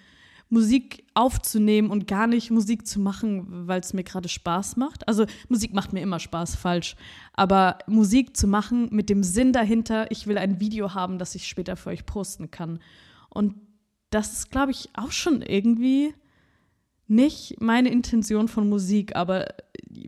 Musik 0.53 1.07
aufzunehmen 1.15 1.89
und 1.91 2.07
gar 2.07 2.27
nicht 2.27 2.51
Musik 2.51 2.87
zu 2.87 3.01
machen, 3.01 3.67
weil 3.67 3.81
es 3.81 3.95
mir 3.95 4.05
gerade 4.05 4.29
Spaß 4.29 4.77
macht. 4.77 5.09
Also 5.09 5.25
Musik 5.49 5.73
macht 5.73 5.95
mir 5.95 6.03
immer 6.03 6.21
Spaß, 6.21 6.57
falsch. 6.57 6.95
Aber 7.33 7.79
Musik 7.87 8.37
zu 8.37 8.47
machen 8.47 8.89
mit 8.91 9.09
dem 9.09 9.23
Sinn 9.23 9.55
dahinter, 9.55 10.11
ich 10.11 10.27
will 10.27 10.37
ein 10.37 10.61
Video 10.61 10.93
haben, 10.93 11.19
das 11.19 11.35
ich 11.35 11.49
später 11.49 11.75
für 11.75 11.89
euch 11.89 12.05
posten 12.05 12.51
kann. 12.51 12.81
Und 13.31 13.55
das 14.11 14.35
ist, 14.35 14.51
glaube 14.51 14.73
ich, 14.73 14.91
auch 14.93 15.11
schon 15.11 15.41
irgendwie 15.41 16.13
nicht 17.09 17.59
meine 17.63 17.89
Intention 17.89 18.47
von 18.47 18.69
Musik, 18.69 19.17
aber 19.17 19.55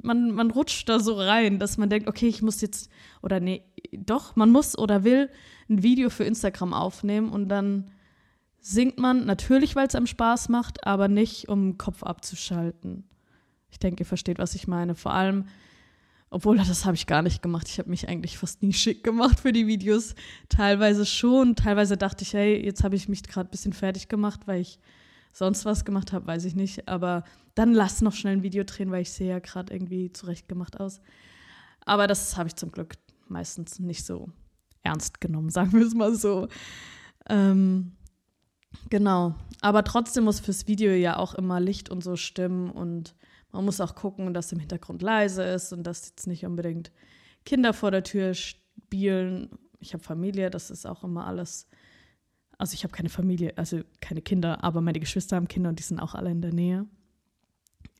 man, 0.02 0.30
man 0.30 0.50
rutscht 0.50 0.86
da 0.90 1.00
so 1.00 1.14
rein, 1.14 1.58
dass 1.58 1.78
man 1.78 1.88
denkt, 1.88 2.06
okay, 2.06 2.28
ich 2.28 2.42
muss 2.42 2.60
jetzt, 2.60 2.90
oder 3.22 3.40
nee, 3.40 3.62
doch, 3.92 4.36
man 4.36 4.50
muss 4.50 4.76
oder 4.76 5.04
will 5.04 5.30
ein 5.70 5.82
Video 5.82 6.10
für 6.10 6.24
Instagram 6.24 6.74
aufnehmen 6.74 7.30
und 7.30 7.48
dann 7.48 7.90
singt 8.66 8.98
man 8.98 9.26
natürlich, 9.26 9.76
weil 9.76 9.86
es 9.86 9.94
einem 9.94 10.06
Spaß 10.06 10.48
macht, 10.48 10.86
aber 10.86 11.06
nicht, 11.06 11.50
um 11.50 11.72
den 11.72 11.78
Kopf 11.78 12.02
abzuschalten. 12.02 13.04
Ich 13.70 13.78
denke, 13.78 14.04
ihr 14.04 14.06
versteht, 14.06 14.38
was 14.38 14.54
ich 14.54 14.66
meine. 14.66 14.94
Vor 14.94 15.12
allem, 15.12 15.44
obwohl 16.30 16.56
das 16.56 16.86
habe 16.86 16.94
ich 16.94 17.06
gar 17.06 17.20
nicht 17.20 17.42
gemacht. 17.42 17.68
Ich 17.68 17.78
habe 17.78 17.90
mich 17.90 18.08
eigentlich 18.08 18.38
fast 18.38 18.62
nie 18.62 18.72
schick 18.72 19.04
gemacht 19.04 19.40
für 19.40 19.52
die 19.52 19.66
Videos. 19.66 20.14
Teilweise 20.48 21.04
schon. 21.04 21.56
Teilweise 21.56 21.98
dachte 21.98 22.24
ich, 22.24 22.32
hey, 22.32 22.64
jetzt 22.64 22.82
habe 22.82 22.96
ich 22.96 23.06
mich 23.06 23.22
gerade 23.22 23.48
ein 23.48 23.50
bisschen 23.50 23.74
fertig 23.74 24.08
gemacht, 24.08 24.40
weil 24.46 24.62
ich 24.62 24.78
sonst 25.32 25.66
was 25.66 25.84
gemacht 25.84 26.14
habe, 26.14 26.26
weiß 26.26 26.46
ich 26.46 26.54
nicht. 26.54 26.88
Aber 26.88 27.24
dann 27.54 27.74
lass 27.74 28.00
noch 28.00 28.14
schnell 28.14 28.38
ein 28.38 28.42
Video 28.42 28.64
drehen, 28.64 28.90
weil 28.90 29.02
ich 29.02 29.12
sehe 29.12 29.28
ja 29.28 29.40
gerade 29.40 29.74
irgendwie 29.74 30.10
zurecht 30.10 30.48
gemacht 30.48 30.80
aus. 30.80 31.02
Aber 31.84 32.06
das 32.06 32.38
habe 32.38 32.48
ich 32.48 32.56
zum 32.56 32.72
Glück 32.72 32.94
meistens 33.28 33.78
nicht 33.78 34.06
so 34.06 34.30
ernst 34.82 35.20
genommen, 35.20 35.50
sagen 35.50 35.72
wir 35.72 35.86
es 35.86 35.94
mal 35.94 36.14
so. 36.14 36.48
Ähm, 37.28 37.92
genau. 38.90 39.34
Aber 39.60 39.84
trotzdem 39.84 40.24
muss 40.24 40.40
fürs 40.40 40.66
Video 40.66 40.92
ja 40.92 41.16
auch 41.16 41.34
immer 41.34 41.60
Licht 41.60 41.88
und 41.88 42.04
so 42.04 42.16
stimmen 42.16 42.70
und 42.70 43.14
man 43.52 43.64
muss 43.64 43.80
auch 43.80 43.94
gucken, 43.94 44.34
dass 44.34 44.52
im 44.52 44.58
Hintergrund 44.58 45.02
leise 45.02 45.42
ist 45.42 45.72
und 45.72 45.84
dass 45.84 46.08
jetzt 46.08 46.26
nicht 46.26 46.44
unbedingt 46.44 46.90
Kinder 47.44 47.72
vor 47.72 47.90
der 47.90 48.02
Tür 48.02 48.34
spielen. 48.34 49.50
Ich 49.78 49.92
habe 49.94 50.02
Familie, 50.02 50.50
das 50.50 50.70
ist 50.70 50.86
auch 50.86 51.04
immer 51.04 51.26
alles 51.26 51.68
also 52.58 52.74
ich 52.74 52.84
habe 52.84 52.94
keine 52.94 53.08
Familie, 53.08 53.52
also 53.56 53.80
keine 54.00 54.22
Kinder, 54.22 54.62
aber 54.62 54.80
meine 54.80 55.00
Geschwister 55.00 55.36
haben 55.36 55.48
Kinder 55.48 55.70
und 55.70 55.78
die 55.78 55.82
sind 55.82 56.00
auch 56.00 56.14
alle 56.14 56.30
in 56.30 56.42
der 56.42 56.52
Nähe. 56.52 56.86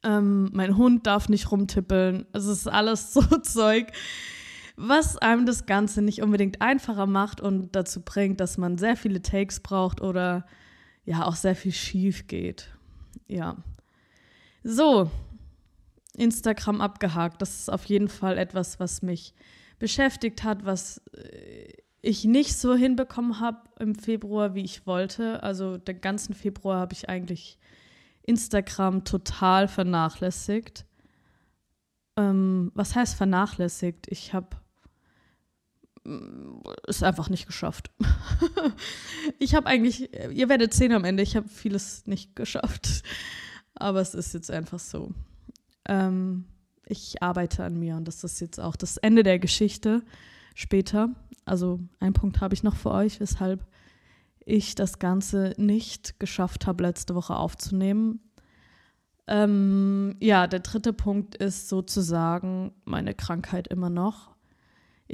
Ähm, 0.02 0.50
mein 0.52 0.76
Hund 0.76 1.06
darf 1.06 1.28
nicht 1.28 1.50
rumtippeln. 1.50 2.26
Es 2.32 2.46
ist 2.46 2.68
alles 2.68 3.12
so 3.14 3.20
Zeug, 3.38 3.88
was 4.76 5.16
einem 5.18 5.46
das 5.46 5.66
Ganze 5.66 6.02
nicht 6.02 6.22
unbedingt 6.22 6.60
einfacher 6.60 7.06
macht 7.06 7.40
und 7.40 7.76
dazu 7.76 8.02
bringt, 8.02 8.40
dass 8.40 8.58
man 8.58 8.78
sehr 8.78 8.96
viele 8.96 9.22
Takes 9.22 9.60
braucht 9.60 10.00
oder 10.00 10.46
ja 11.04 11.24
auch 11.24 11.36
sehr 11.36 11.54
viel 11.54 11.72
schief 11.72 12.26
geht. 12.26 12.70
Ja. 13.28 13.56
So, 14.64 15.10
Instagram 16.16 16.80
abgehakt. 16.80 17.40
Das 17.42 17.60
ist 17.60 17.70
auf 17.70 17.84
jeden 17.84 18.08
Fall 18.08 18.38
etwas, 18.38 18.80
was 18.80 19.02
mich 19.02 19.34
beschäftigt 19.78 20.42
hat, 20.44 20.64
was 20.64 20.98
äh, 21.12 21.72
ich 22.00 22.24
nicht 22.24 22.56
so 22.56 22.74
hinbekommen 22.74 23.40
habe 23.40 23.68
im 23.78 23.94
Februar, 23.94 24.54
wie 24.54 24.64
ich 24.64 24.86
wollte. 24.86 25.42
Also 25.42 25.78
den 25.78 26.00
ganzen 26.00 26.34
Februar 26.34 26.80
habe 26.80 26.92
ich 26.92 27.08
eigentlich 27.08 27.58
Instagram 28.22 29.04
total 29.04 29.68
vernachlässigt. 29.68 30.84
Ähm, 32.16 32.72
was 32.74 32.94
heißt 32.94 33.16
vernachlässigt? 33.16 34.06
Ich 34.08 34.34
habe 34.34 34.56
es 36.86 37.02
einfach 37.02 37.30
nicht 37.30 37.46
geschafft. 37.46 37.90
ich 39.38 39.54
habe 39.54 39.66
eigentlich, 39.66 40.10
ihr 40.30 40.48
werdet 40.48 40.74
sehen 40.74 40.92
am 40.92 41.04
Ende, 41.04 41.22
ich 41.22 41.36
habe 41.36 41.48
vieles 41.48 42.06
nicht 42.06 42.36
geschafft. 42.36 43.02
Aber 43.74 44.00
es 44.00 44.14
ist 44.14 44.34
jetzt 44.34 44.50
einfach 44.50 44.78
so. 44.78 45.12
Ähm, 45.86 46.44
ich 46.86 47.22
arbeite 47.22 47.64
an 47.64 47.78
mir 47.78 47.96
und 47.96 48.06
das 48.06 48.24
ist 48.24 48.40
jetzt 48.40 48.60
auch 48.60 48.76
das 48.76 48.98
Ende 48.98 49.22
der 49.22 49.38
Geschichte 49.38 50.02
später. 50.54 51.10
Also 51.44 51.80
ein 52.00 52.12
Punkt 52.12 52.40
habe 52.40 52.54
ich 52.54 52.62
noch 52.62 52.76
für 52.76 52.90
euch, 52.90 53.20
weshalb 53.20 53.66
ich 54.44 54.74
das 54.74 54.98
Ganze 54.98 55.54
nicht 55.56 56.20
geschafft 56.20 56.66
habe, 56.66 56.84
letzte 56.84 57.14
Woche 57.14 57.36
aufzunehmen. 57.36 58.20
Ähm, 59.26 60.16
ja, 60.20 60.46
der 60.46 60.60
dritte 60.60 60.92
Punkt 60.92 61.34
ist 61.34 61.68
sozusagen 61.68 62.72
meine 62.84 63.14
Krankheit 63.14 63.68
immer 63.68 63.88
noch. 63.88 64.33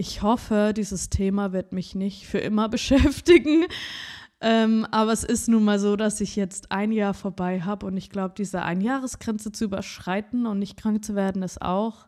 Ich 0.01 0.23
hoffe, 0.23 0.73
dieses 0.75 1.11
Thema 1.11 1.53
wird 1.53 1.75
mich 1.75 1.95
nicht 1.95 2.27
für 2.27 2.39
immer 2.39 2.69
beschäftigen. 2.71 3.67
Ähm, 4.41 4.87
aber 4.91 5.13
es 5.13 5.25
ist 5.25 5.47
nun 5.47 5.63
mal 5.63 5.79
so, 5.79 5.95
dass 5.95 6.23
ich 6.23 6.37
jetzt 6.37 6.73
ein 6.73 6.91
Jahr 6.91 7.13
vorbei 7.13 7.61
habe 7.61 7.85
und 7.85 7.99
ich 7.99 8.09
glaube, 8.09 8.33
diese 8.35 8.63
Einjahresgrenze 8.63 9.53
zu 9.53 9.67
überschreiten 9.67 10.47
und 10.47 10.59
nicht 10.59 10.79
krank 10.79 11.05
zu 11.05 11.15
werden, 11.15 11.43
ist 11.43 11.61
auch 11.61 12.07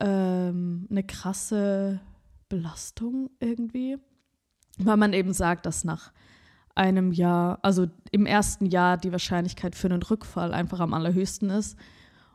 ähm, 0.00 0.88
eine 0.90 1.04
krasse 1.04 2.00
Belastung 2.48 3.30
irgendwie, 3.38 3.96
weil 4.78 4.96
man 4.96 5.12
eben 5.12 5.32
sagt, 5.32 5.66
dass 5.66 5.84
nach 5.84 6.12
einem 6.74 7.12
Jahr, 7.12 7.60
also 7.62 7.86
im 8.10 8.26
ersten 8.26 8.66
Jahr 8.66 8.96
die 8.96 9.12
Wahrscheinlichkeit 9.12 9.76
für 9.76 9.86
einen 9.86 10.02
Rückfall 10.02 10.52
einfach 10.52 10.80
am 10.80 10.92
allerhöchsten 10.92 11.50
ist. 11.50 11.78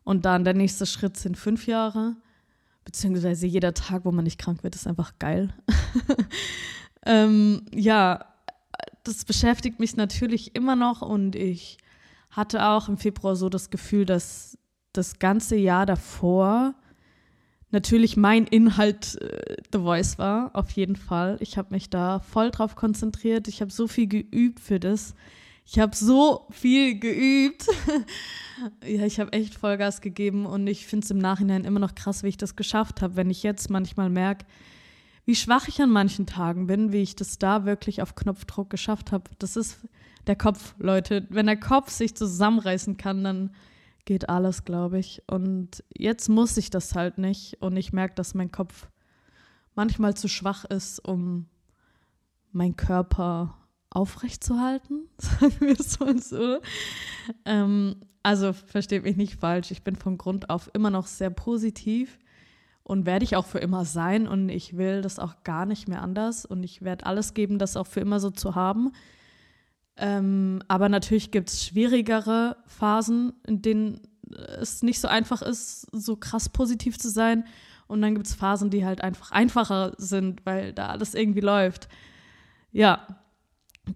Und 0.05 0.24
dann 0.24 0.46
der 0.46 0.53
nächste 0.53 0.86
Schritt 0.86 1.17
sind 1.17 1.38
fünf 1.38 1.67
Jahre, 1.67 2.15
beziehungsweise 2.89 3.46
jeder 3.46 3.75
Tag, 3.75 4.03
wo 4.03 4.12
man 4.12 4.24
nicht 4.24 4.39
krank 4.39 4.63
wird, 4.63 4.74
ist 4.74 4.88
einfach 4.88 5.13
geil. 5.19 5.53
ähm, 7.05 7.62
ja, 7.72 8.25
das 9.03 9.25
beschäftigt 9.25 9.79
mich 9.79 9.96
natürlich 9.96 10.55
immer 10.55 10.75
noch 10.75 11.03
und 11.03 11.36
ich 11.36 11.77
hatte 12.31 12.65
auch 12.65 12.89
im 12.89 12.98
Februar 12.98 13.36
so 13.36 13.48
das 13.48 13.69
Gefühl, 13.69 14.05
dass 14.05 14.58
das 14.91 15.19
ganze 15.19 15.55
Jahr 15.55 15.86
davor 15.86 16.74
natürlich 17.69 18.17
mein 18.17 18.48
Inhalt 18.48 19.22
äh, 19.22 19.58
The 19.72 19.81
Voice 19.81 20.17
war, 20.17 20.50
auf 20.55 20.72
jeden 20.72 20.96
Fall. 20.96 21.38
Ich 21.41 21.60
habe 21.60 21.75
mich 21.75 21.91
da 21.91 22.17
voll 22.17 22.50
drauf 22.50 22.75
konzentriert. 22.75 23.48
Ich 23.48 23.62
habe 23.62 23.72
so 23.72 23.88
viel 23.88 24.08
geübt 24.08 24.60
für 24.60 24.79
das. 24.79 25.13
Ich 25.71 25.77
habe 25.77 25.95
so 25.95 26.47
viel 26.49 26.97
geübt. 26.97 27.67
ja, 28.83 29.05
ich 29.05 29.19
habe 29.19 29.33
echt 29.33 29.53
Vollgas 29.53 30.01
gegeben 30.01 30.47
und 30.47 30.65
ich 30.65 30.88
finde 30.88 31.05
es 31.05 31.11
im 31.11 31.19
Nachhinein 31.19 31.63
immer 31.63 31.79
noch 31.79 31.93
krass, 31.93 32.23
wie 32.23 32.29
ich 32.29 32.38
das 32.38 32.55
geschafft 32.55 33.03
habe, 33.03 33.15
wenn 33.15 33.29
ich 33.29 33.43
jetzt 33.43 33.69
manchmal 33.69 34.09
merke, 34.09 34.47
wie 35.25 35.35
schwach 35.35 35.67
ich 35.67 35.79
an 35.79 35.91
manchen 35.91 36.25
Tagen 36.25 36.65
bin, 36.65 36.91
wie 36.91 37.03
ich 37.03 37.15
das 37.15 37.38
da 37.38 37.65
wirklich 37.65 38.01
auf 38.01 38.15
Knopfdruck 38.15 38.71
geschafft 38.71 39.11
habe. 39.11 39.29
Das 39.38 39.55
ist 39.55 39.88
der 40.25 40.35
Kopf, 40.35 40.73
Leute. 40.79 41.27
Wenn 41.29 41.45
der 41.45 41.59
Kopf 41.59 41.91
sich 41.91 42.15
zusammenreißen 42.15 42.97
kann, 42.97 43.23
dann 43.23 43.51
geht 44.05 44.27
alles, 44.27 44.65
glaube 44.65 44.97
ich. 44.97 45.21
Und 45.27 45.83
jetzt 45.95 46.29
muss 46.29 46.57
ich 46.57 46.71
das 46.71 46.95
halt 46.95 47.19
nicht. 47.19 47.61
Und 47.61 47.77
ich 47.77 47.93
merke, 47.93 48.15
dass 48.15 48.33
mein 48.33 48.51
Kopf 48.51 48.88
manchmal 49.75 50.17
zu 50.17 50.29
schwach 50.29 50.65
ist, 50.65 50.97
um 50.97 51.45
meinen 52.51 52.75
Körper 52.75 53.58
aufrechtzuhalten, 53.91 55.08
sagen 55.17 55.55
wir 55.60 55.79
es 55.79 56.00
mal 56.00 56.19
so. 56.22 56.60
Ähm, 57.46 57.96
also 58.24 58.53
versteht 58.53 59.03
mich 59.03 59.17
nicht 59.17 59.39
falsch, 59.39 59.72
ich 59.72 59.84
bin 59.84 59.96
von 59.96 60.17
Grund 60.17 60.50
auf 60.50 60.69
immer 60.74 60.89
noch 60.89 61.08
sehr 61.08 61.29
positiv 61.29 62.19
und 62.84 63.05
werde 63.05 63.24
ich 63.24 63.36
auch 63.36 63.46
für 63.46 63.60
immer 63.60 63.86
sein 63.86 64.27
und 64.27 64.50
ich 64.50 64.77
will 64.77 65.01
das 65.01 65.19
auch 65.19 65.43
gar 65.43 65.65
nicht 65.65 65.88
mehr 65.88 66.01
anders 66.01 66.46
und 66.46 66.63
ich 66.63 66.81
werde 66.81 67.05
alles 67.05 67.34
geben, 67.34 67.60
das 67.60 67.77
auch 67.77 67.88
für 67.88 68.00
immer 68.00 68.19
so 68.19 68.29
zu 68.29 68.55
haben. 68.55 68.91
Ähm, 69.96 70.63
aber 70.67 70.89
natürlich 70.89 71.31
gibt 71.31 71.50
es 71.50 71.65
schwierigere 71.65 72.58
Phasen, 72.65 73.34
in 73.46 73.62
denen 73.62 74.01
es 74.60 74.81
nicht 74.81 75.00
so 75.00 75.08
einfach 75.08 75.41
ist, 75.41 75.88
so 75.91 76.15
krass 76.15 76.50
positiv 76.50 76.98
zu 76.98 77.10
sein. 77.10 77.46
Und 77.88 78.01
dann 78.01 78.13
gibt 78.13 78.27
es 78.27 78.36
Phasen, 78.36 78.69
die 78.69 78.86
halt 78.86 79.01
einfach 79.01 79.31
einfacher 79.31 79.93
sind, 79.98 80.46
weil 80.46 80.74
da 80.74 80.88
alles 80.88 81.15
irgendwie 81.15 81.41
läuft. 81.41 81.89
Ja, 82.72 83.08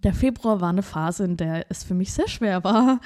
der 0.03 0.13
Februar 0.13 0.61
war 0.61 0.69
eine 0.69 0.83
Phase, 0.83 1.25
in 1.25 1.37
der 1.37 1.65
es 1.69 1.83
für 1.83 1.93
mich 1.93 2.13
sehr 2.13 2.27
schwer 2.27 2.63
war. 2.63 2.99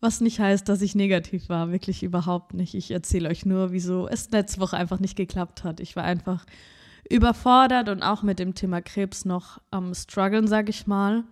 Was 0.00 0.20
nicht 0.20 0.40
heißt, 0.40 0.68
dass 0.68 0.82
ich 0.82 0.94
negativ 0.94 1.48
war, 1.48 1.70
wirklich 1.70 2.02
überhaupt 2.02 2.54
nicht. 2.54 2.74
Ich 2.74 2.90
erzähle 2.90 3.28
euch 3.28 3.46
nur, 3.46 3.70
wieso 3.72 4.08
es 4.08 4.30
letzte 4.30 4.60
Woche 4.60 4.76
einfach 4.76 4.98
nicht 4.98 5.16
geklappt 5.16 5.62
hat. 5.62 5.78
Ich 5.78 5.94
war 5.94 6.04
einfach 6.04 6.44
überfordert 7.08 7.88
und 7.88 8.02
auch 8.02 8.22
mit 8.22 8.38
dem 8.38 8.54
Thema 8.54 8.80
Krebs 8.82 9.24
noch 9.24 9.60
am 9.70 9.94
struggeln, 9.94 10.48
sage 10.48 10.70
ich 10.70 10.86
mal 10.86 11.24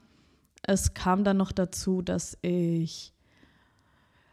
es 0.62 0.94
kam 0.94 1.24
dann 1.24 1.36
noch 1.36 1.52
dazu, 1.52 2.02
dass 2.02 2.38
ich 2.42 3.14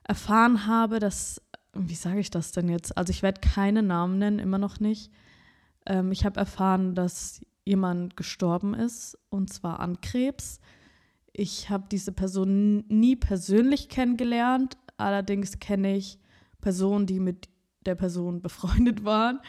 erfahren 0.04 0.68
habe, 0.68 1.00
dass, 1.00 1.42
wie 1.74 1.96
sage 1.96 2.20
ich 2.20 2.30
das 2.30 2.52
denn 2.52 2.70
jetzt? 2.70 2.98
Also 2.98 3.12
ich 3.12 3.24
werde 3.24 3.42
keine 3.42 3.84
Namen 3.84 4.20
nennen, 4.20 4.40
immer 4.40 4.58
noch 4.58 4.80
nicht. 4.80 5.12
Ähm, 5.86 6.12
ich 6.12 6.26
habe 6.26 6.40
erfahren, 6.40 6.96
dass 6.96 7.42
jemand 7.67 8.17
gestorben 8.17 8.74
ist, 8.74 9.17
und 9.29 9.51
zwar 9.51 9.79
an 9.79 10.01
Krebs. 10.01 10.59
Ich 11.33 11.69
habe 11.69 11.86
diese 11.91 12.12
Person 12.12 12.86
nie 12.88 13.15
persönlich 13.15 13.89
kennengelernt, 13.89 14.77
allerdings 14.97 15.59
kenne 15.59 15.95
ich 15.95 16.19
Personen, 16.62 17.05
die 17.05 17.19
mit 17.19 17.50
der 17.86 17.95
Person 17.95 18.41
befreundet 18.41 19.03
waren. 19.03 19.39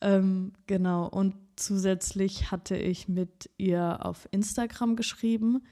Ähm, 0.00 0.52
genau, 0.66 1.08
und 1.08 1.34
zusätzlich 1.56 2.50
hatte 2.50 2.76
ich 2.76 3.08
mit 3.08 3.50
ihr 3.58 4.06
auf 4.06 4.28
Instagram 4.30 4.94
geschrieben 4.96 5.62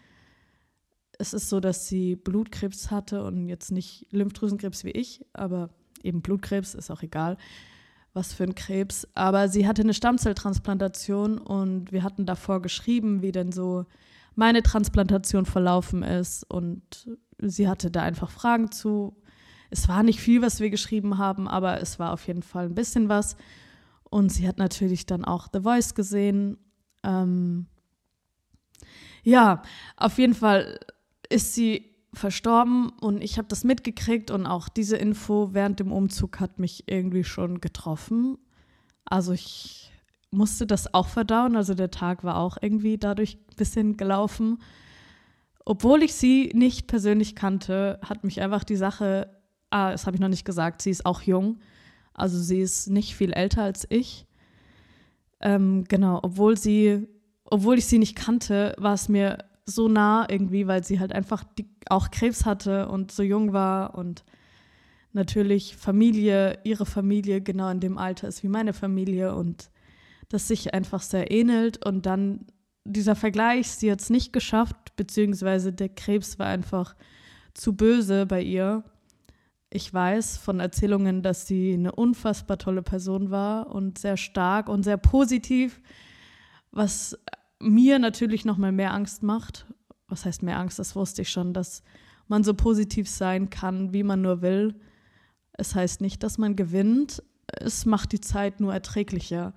es 1.18 1.34
ist 1.34 1.48
so, 1.48 1.60
dass 1.60 1.88
sie 1.88 2.16
Blutkrebs 2.16 2.90
hatte 2.90 3.24
und 3.24 3.48
jetzt 3.48 3.70
nicht 3.70 4.06
Lymphdrüsenkrebs 4.10 4.84
wie 4.84 4.90
ich, 4.90 5.24
aber 5.32 5.70
eben 6.02 6.22
Blutkrebs, 6.22 6.74
ist 6.74 6.90
auch 6.90 7.02
egal, 7.02 7.36
was 8.16 8.32
für 8.32 8.44
ein 8.44 8.54
Krebs. 8.54 9.06
Aber 9.14 9.48
sie 9.48 9.68
hatte 9.68 9.82
eine 9.82 9.94
Stammzelltransplantation 9.94 11.38
und 11.38 11.92
wir 11.92 12.02
hatten 12.02 12.26
davor 12.26 12.60
geschrieben, 12.62 13.22
wie 13.22 13.32
denn 13.32 13.52
so 13.52 13.84
meine 14.34 14.62
Transplantation 14.62 15.46
verlaufen 15.46 16.02
ist. 16.02 16.42
Und 16.50 17.08
sie 17.38 17.68
hatte 17.68 17.90
da 17.90 18.02
einfach 18.02 18.30
Fragen 18.30 18.72
zu. 18.72 19.16
Es 19.70 19.88
war 19.88 20.02
nicht 20.02 20.20
viel, 20.20 20.42
was 20.42 20.60
wir 20.60 20.70
geschrieben 20.70 21.18
haben, 21.18 21.46
aber 21.46 21.80
es 21.80 21.98
war 21.98 22.12
auf 22.12 22.26
jeden 22.26 22.42
Fall 22.42 22.66
ein 22.66 22.74
bisschen 22.74 23.08
was. 23.08 23.36
Und 24.04 24.30
sie 24.30 24.48
hat 24.48 24.58
natürlich 24.58 25.06
dann 25.06 25.24
auch 25.24 25.48
The 25.52 25.60
Voice 25.60 25.94
gesehen. 25.94 26.58
Ähm 27.02 27.66
ja, 29.22 29.62
auf 29.96 30.18
jeden 30.18 30.34
Fall 30.34 30.78
ist 31.28 31.54
sie 31.54 31.95
verstorben 32.18 32.90
und 33.00 33.22
ich 33.22 33.38
habe 33.38 33.48
das 33.48 33.64
mitgekriegt 33.64 34.30
und 34.30 34.46
auch 34.46 34.68
diese 34.68 34.96
Info 34.96 35.50
während 35.52 35.80
dem 35.80 35.92
Umzug 35.92 36.40
hat 36.40 36.58
mich 36.58 36.84
irgendwie 36.86 37.24
schon 37.24 37.60
getroffen. 37.60 38.38
Also 39.04 39.32
ich 39.32 39.92
musste 40.30 40.66
das 40.66 40.92
auch 40.94 41.08
verdauen, 41.08 41.56
also 41.56 41.74
der 41.74 41.90
Tag 41.90 42.24
war 42.24 42.38
auch 42.38 42.56
irgendwie 42.60 42.98
dadurch 42.98 43.36
ein 43.36 43.56
bisschen 43.56 43.96
gelaufen. 43.96 44.58
Obwohl 45.64 46.02
ich 46.02 46.14
sie 46.14 46.52
nicht 46.54 46.86
persönlich 46.86 47.34
kannte, 47.34 47.98
hat 48.02 48.24
mich 48.24 48.40
einfach 48.40 48.64
die 48.64 48.76
Sache, 48.76 49.30
ah, 49.70 49.90
das 49.92 50.06
habe 50.06 50.16
ich 50.16 50.20
noch 50.20 50.28
nicht 50.28 50.44
gesagt, 50.44 50.82
sie 50.82 50.90
ist 50.90 51.06
auch 51.06 51.22
jung, 51.22 51.58
also 52.14 52.38
sie 52.38 52.60
ist 52.60 52.88
nicht 52.88 53.14
viel 53.14 53.32
älter 53.32 53.62
als 53.62 53.86
ich. 53.90 54.26
Ähm, 55.40 55.84
genau, 55.88 56.20
obwohl 56.22 56.56
sie, 56.56 57.08
obwohl 57.44 57.78
ich 57.78 57.86
sie 57.86 57.98
nicht 57.98 58.16
kannte, 58.16 58.74
war 58.78 58.94
es 58.94 59.08
mir 59.08 59.38
so 59.66 59.88
nah 59.88 60.26
irgendwie, 60.30 60.66
weil 60.66 60.84
sie 60.84 61.00
halt 61.00 61.12
einfach 61.12 61.44
die, 61.58 61.68
auch 61.90 62.10
Krebs 62.10 62.46
hatte 62.46 62.88
und 62.88 63.10
so 63.10 63.22
jung 63.22 63.52
war 63.52 63.96
und 63.96 64.24
natürlich 65.12 65.76
Familie, 65.76 66.60
ihre 66.64 66.86
Familie 66.86 67.40
genau 67.40 67.68
in 67.70 67.80
dem 67.80 67.98
Alter 67.98 68.28
ist 68.28 68.42
wie 68.42 68.48
meine 68.48 68.72
Familie 68.72 69.34
und 69.34 69.70
das 70.28 70.48
sich 70.48 70.72
einfach 70.72 71.02
sehr 71.02 71.30
ähnelt 71.30 71.84
und 71.84 72.06
dann 72.06 72.46
dieser 72.84 73.16
Vergleich, 73.16 73.68
sie 73.68 73.90
hat 73.90 74.00
es 74.00 74.10
nicht 74.10 74.32
geschafft, 74.32 74.94
beziehungsweise 74.96 75.72
der 75.72 75.88
Krebs 75.88 76.38
war 76.38 76.46
einfach 76.46 76.94
zu 77.54 77.74
böse 77.74 78.26
bei 78.26 78.42
ihr. 78.42 78.84
Ich 79.70 79.92
weiß 79.92 80.36
von 80.38 80.60
Erzählungen, 80.60 81.22
dass 81.22 81.46
sie 81.46 81.74
eine 81.74 81.92
unfassbar 81.92 82.58
tolle 82.58 82.82
Person 82.82 83.30
war 83.30 83.74
und 83.74 83.98
sehr 83.98 84.16
stark 84.16 84.68
und 84.68 84.84
sehr 84.84 84.96
positiv, 84.96 85.80
was 86.70 87.18
mir 87.60 87.98
natürlich 87.98 88.44
noch 88.44 88.58
mal 88.58 88.72
mehr 88.72 88.92
Angst 88.92 89.22
macht. 89.22 89.66
Was 90.08 90.24
heißt 90.24 90.42
mehr 90.42 90.58
Angst? 90.58 90.78
Das 90.78 90.94
wusste 90.94 91.22
ich 91.22 91.30
schon, 91.30 91.52
dass 91.52 91.82
man 92.28 92.44
so 92.44 92.54
positiv 92.54 93.08
sein 93.08 93.50
kann, 93.50 93.92
wie 93.92 94.02
man 94.02 94.22
nur 94.22 94.42
will. 94.42 94.80
Es 95.52 95.74
heißt 95.74 96.00
nicht, 96.00 96.22
dass 96.22 96.38
man 96.38 96.56
gewinnt. 96.56 97.22
Es 97.46 97.86
macht 97.86 98.12
die 98.12 98.20
Zeit 98.20 98.60
nur 98.60 98.72
erträglicher. 98.72 99.54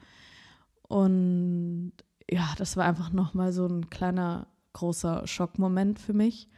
Und 0.83 1.93
ja, 2.29 2.53
das 2.57 2.77
war 2.77 2.85
einfach 2.85 3.11
noch 3.11 3.33
mal 3.33 3.51
so 3.51 3.65
ein 3.65 3.89
kleiner 3.89 4.47
großer 4.73 5.27
Schockmoment 5.27 5.99
für 5.99 6.13
mich. 6.13 6.49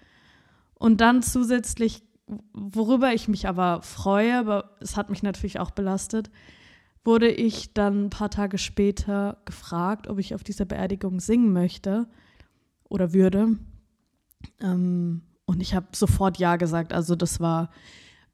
Und 0.75 1.01
dann 1.01 1.21
zusätzlich, 1.21 2.03
worüber 2.53 3.13
ich 3.13 3.27
mich 3.27 3.47
aber 3.47 3.81
freue, 3.81 4.37
aber 4.37 4.77
es 4.79 4.97
hat 4.97 5.09
mich 5.09 5.23
natürlich 5.23 5.59
auch 5.59 5.71
belastet, 5.71 6.29
wurde 7.03 7.29
ich 7.29 7.73
dann 7.73 8.05
ein 8.05 8.09
paar 8.09 8.29
Tage 8.29 8.57
später 8.57 9.37
gefragt, 9.45 10.07
ob 10.07 10.19
ich 10.19 10.35
auf 10.35 10.43
dieser 10.43 10.65
Beerdigung 10.65 11.19
singen 11.19 11.51
möchte 11.51 12.07
oder 12.89 13.13
würde. 13.13 13.57
Ähm, 14.59 15.21
und 15.45 15.61
ich 15.61 15.73
habe 15.73 15.87
sofort 15.93 16.37
Ja 16.37 16.55
gesagt. 16.57 16.93
Also 16.93 17.15
das 17.15 17.39
war 17.39 17.69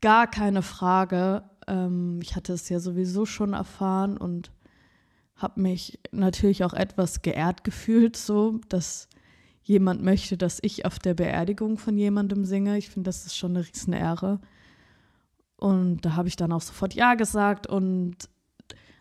gar 0.01 0.27
keine 0.27 0.61
Frage. 0.61 1.43
Ähm, 1.67 2.19
ich 2.21 2.35
hatte 2.35 2.53
es 2.53 2.67
ja 2.69 2.79
sowieso 2.79 3.25
schon 3.25 3.53
erfahren 3.53 4.17
und 4.17 4.51
habe 5.35 5.61
mich 5.61 5.99
natürlich 6.11 6.63
auch 6.63 6.73
etwas 6.73 7.21
geehrt 7.21 7.63
gefühlt, 7.63 8.17
so 8.17 8.59
dass 8.69 9.07
jemand 9.61 10.01
möchte, 10.01 10.37
dass 10.37 10.59
ich 10.61 10.85
auf 10.85 10.97
der 10.97 11.13
Beerdigung 11.13 11.77
von 11.77 11.97
jemandem 11.97 12.45
singe. 12.45 12.77
Ich 12.77 12.89
finde, 12.89 13.09
das 13.09 13.25
ist 13.25 13.37
schon 13.37 13.55
eine 13.55 13.67
riesen 13.67 13.93
Ehre. 13.93 14.39
Und 15.57 16.01
da 16.01 16.15
habe 16.15 16.27
ich 16.27 16.35
dann 16.35 16.51
auch 16.51 16.61
sofort 16.61 16.93
Ja 16.93 17.15
gesagt 17.15 17.67
und 17.67 18.29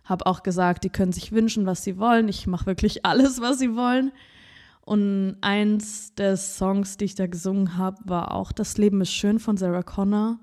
habe 0.06 0.26
auch 0.26 0.42
gesagt, 0.42 0.84
die 0.84 0.90
können 0.90 1.12
sich 1.12 1.32
wünschen, 1.32 1.66
was 1.66 1.82
sie 1.84 1.98
wollen. 1.98 2.28
Ich 2.28 2.46
mache 2.46 2.66
wirklich 2.66 3.04
alles, 3.04 3.40
was 3.40 3.58
sie 3.58 3.74
wollen. 3.76 4.12
Und 4.80 5.36
eins 5.40 6.14
der 6.14 6.36
Songs, 6.36 6.96
die 6.96 7.06
ich 7.06 7.16
da 7.16 7.26
gesungen 7.26 7.76
habe, 7.76 7.98
war 8.04 8.32
auch 8.32 8.52
Das 8.52 8.78
Leben 8.78 9.00
ist 9.00 9.12
schön 9.12 9.40
von 9.40 9.56
Sarah 9.56 9.82
Connor. 9.82 10.38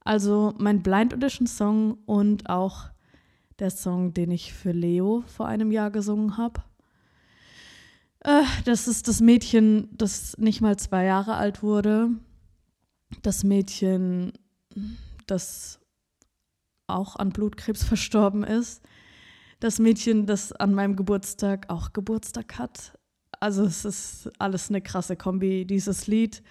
Also 0.00 0.54
mein 0.58 0.82
Blind 0.82 1.14
Audition 1.14 1.46
Song 1.46 1.98
und 2.04 2.50
auch 2.50 2.90
der 3.60 3.70
Song, 3.70 4.12
den 4.12 4.32
ich 4.32 4.52
für 4.52 4.72
Leo 4.72 5.22
vor 5.26 5.46
einem 5.46 5.70
Jahr 5.70 5.90
gesungen 5.90 6.36
habe. 6.36 6.62
Äh, 8.20 8.42
das 8.64 8.88
ist 8.88 9.06
das 9.06 9.20
Mädchen, 9.20 9.88
das 9.92 10.36
nicht 10.36 10.60
mal 10.60 10.76
zwei 10.76 11.04
Jahre 11.04 11.36
alt 11.36 11.62
wurde. 11.62 12.10
Das 13.22 13.44
Mädchen, 13.44 14.32
das 15.28 15.78
auch 16.88 17.16
an 17.16 17.30
Blutkrebs 17.30 17.84
verstorben 17.84 18.42
ist 18.42 18.82
das 19.60 19.78
Mädchen, 19.78 20.26
das 20.26 20.52
an 20.52 20.74
meinem 20.74 20.96
Geburtstag 20.96 21.68
auch 21.68 21.92
Geburtstag 21.92 22.58
hat. 22.58 22.98
Also 23.40 23.64
es 23.64 23.84
ist 23.84 24.30
alles 24.38 24.68
eine 24.68 24.80
krasse 24.80 25.16
Kombi. 25.16 25.64
Dieses 25.64 26.06
Lied 26.06 26.42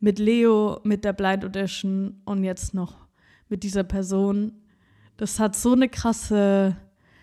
mit 0.00 0.18
Leo, 0.18 0.80
mit 0.84 1.04
der 1.04 1.12
Blind 1.12 1.44
Audition 1.44 2.20
und 2.24 2.44
jetzt 2.44 2.74
noch 2.74 3.06
mit 3.48 3.62
dieser 3.62 3.84
Person. 3.84 4.52
Das 5.16 5.38
hat 5.38 5.54
so 5.54 5.72
eine 5.72 5.88
krasse 5.88 6.76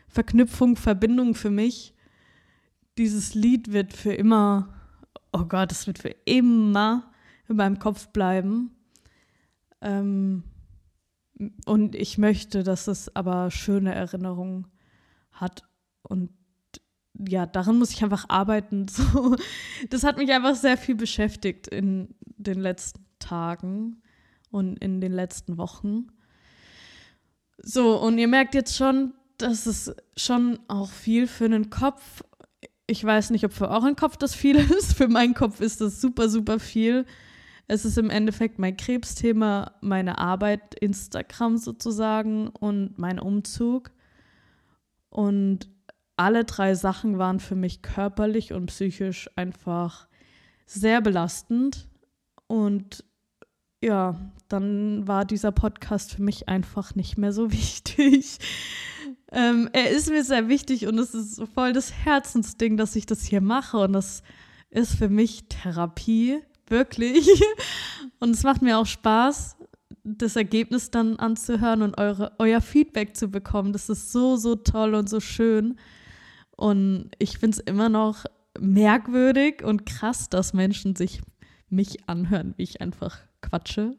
Verknüpfung, 0.08 0.75
Verbindung 0.75 1.36
für 1.36 1.49
mich. 1.49 1.93
Dieses 2.97 3.34
Lied 3.34 3.71
wird 3.71 3.93
für 3.93 4.13
immer, 4.13 4.73
oh 5.34 5.45
Gott, 5.45 5.71
es 5.71 5.88
wird 5.88 5.99
für 5.99 6.15
immer 6.25 7.12
in 7.47 7.56
meinem 7.56 7.80
Kopf 7.80 8.10
bleiben. 8.10 8.71
Ähm, 9.82 10.43
und 11.65 11.95
ich 11.95 12.17
möchte, 12.17 12.63
dass 12.63 12.88
es 12.88 13.15
aber 13.15 13.49
schöne 13.52 13.93
Erinnerungen 13.95 14.67
hat. 15.32 15.63
Und 16.04 16.30
ja, 17.28 17.46
daran 17.46 17.80
muss 17.80 17.92
ich 17.92 18.04
einfach 18.04 18.26
arbeiten. 18.30 18.86
So, 18.96 19.36
das 19.89 20.04
hat 20.04 20.18
mich 20.18 20.32
einfach 20.32 20.56
sehr 20.56 20.78
viel 20.78 20.96
beschäftigt 20.96 21.68
in 21.68 22.15
den 22.38 22.60
letzten 22.60 23.06
Tagen 23.20 24.02
und 24.52 24.78
in 24.78 25.02
den 25.02 25.12
letzten 25.12 25.58
Wochen. 25.58 26.08
So, 27.62 28.00
und 28.02 28.18
ihr 28.18 28.28
merkt 28.28 28.56
jetzt 28.56 28.78
schon, 28.78 29.13
dass 29.38 29.65
es 29.65 29.94
schon 30.15 30.60
auch 30.68 30.92
viel 30.92 31.28
für 31.28 31.46
einen 31.46 31.70
Kopf. 31.70 32.24
Ich 32.88 33.04
weiß 33.04 33.30
nicht, 33.32 33.46
ob 33.46 33.54
für 33.54 33.70
euren 33.70 33.96
Kopf 33.96 34.18
das 34.18 34.34
viel 34.34 34.56
ist. 34.78 34.94
Für 34.94 35.08
meinen 35.08 35.34
Kopf 35.34 35.60
ist 35.62 35.82
das 35.82 36.02
super, 36.02 36.30
super 36.30 36.60
viel. 36.60 37.06
Es 37.68 37.86
ist 37.86 37.98
im 37.98 38.10
Endeffekt 38.10 38.58
mein 38.58 38.78
Krebsthema, 38.78 39.74
meine 39.82 40.18
Arbeit, 40.18 40.74
Instagram 40.76 41.58
sozusagen 41.58 42.48
und 42.48 42.98
mein 42.98 43.20
Umzug. 43.20 43.92
Und 45.10 45.69
alle 46.15 46.45
drei 46.45 46.76
Sachen 46.76 47.17
waren 47.17 47.39
für 47.39 47.56
mich 47.56 47.82
körperlich 47.82 48.54
und 48.54 48.67
psychisch 48.67 49.30
einfach 49.36 50.08
sehr 50.65 51.02
belastend. 51.02 51.88
Und 52.48 53.04
ja, 53.82 54.19
dann 54.50 55.08
war 55.08 55.26
dieser 55.26 55.52
Podcast 55.52 56.13
für 56.13 56.22
mich 56.22 56.50
einfach 56.50 56.95
nicht 56.95 57.17
mehr 57.17 57.32
so 57.32 57.52
wichtig. 57.52 58.39
ähm, 59.32 59.69
er 59.74 59.89
ist 59.91 60.10
mir 60.10 60.24
sehr 60.24 60.50
wichtig 60.50 60.88
und 60.88 61.00
es 61.00 61.13
ist 61.13 61.41
voll 61.54 61.74
das 61.74 61.93
Herzensding, 61.93 62.78
dass 62.78 62.95
ich 62.95 63.06
das 63.06 63.24
hier 63.24 63.41
mache. 63.41 63.78
Und 63.78 63.93
das 63.93 64.24
ist 64.69 64.95
für 64.95 65.10
mich 65.10 65.48
Therapie, 65.48 66.39
wirklich. 66.67 67.28
und 68.19 68.32
es 68.32 68.43
macht 68.43 68.62
mir 68.62 68.78
auch 68.78 68.86
Spaß 68.86 69.59
das 70.17 70.36
Ergebnis 70.36 70.91
dann 70.91 71.17
anzuhören 71.17 71.82
und 71.82 71.98
eure, 71.98 72.34
euer 72.39 72.62
Feedback 72.62 73.15
zu 73.15 73.30
bekommen. 73.30 73.74
Das 73.74 73.89
ist 73.89 74.12
so, 74.12 74.36
so 74.36 74.56
toll 74.56 74.95
und 74.95 75.10
so 75.10 75.19
schön. 75.19 75.78
Und 76.56 77.12
ich 77.19 77.38
finde 77.38 77.58
es 77.58 77.63
immer 77.63 77.89
noch 77.89 78.26
merkwürdig 78.60 79.63
und 79.63 79.86
krass, 79.86 80.30
dass 80.30 80.54
Menschen 80.54 80.95
sich 80.95 81.22
mich 81.69 82.10
anhören, 82.10 82.54
wie 82.58 82.63
ich 82.63 82.82
einfach 82.82 83.19
quatsche 83.41 83.98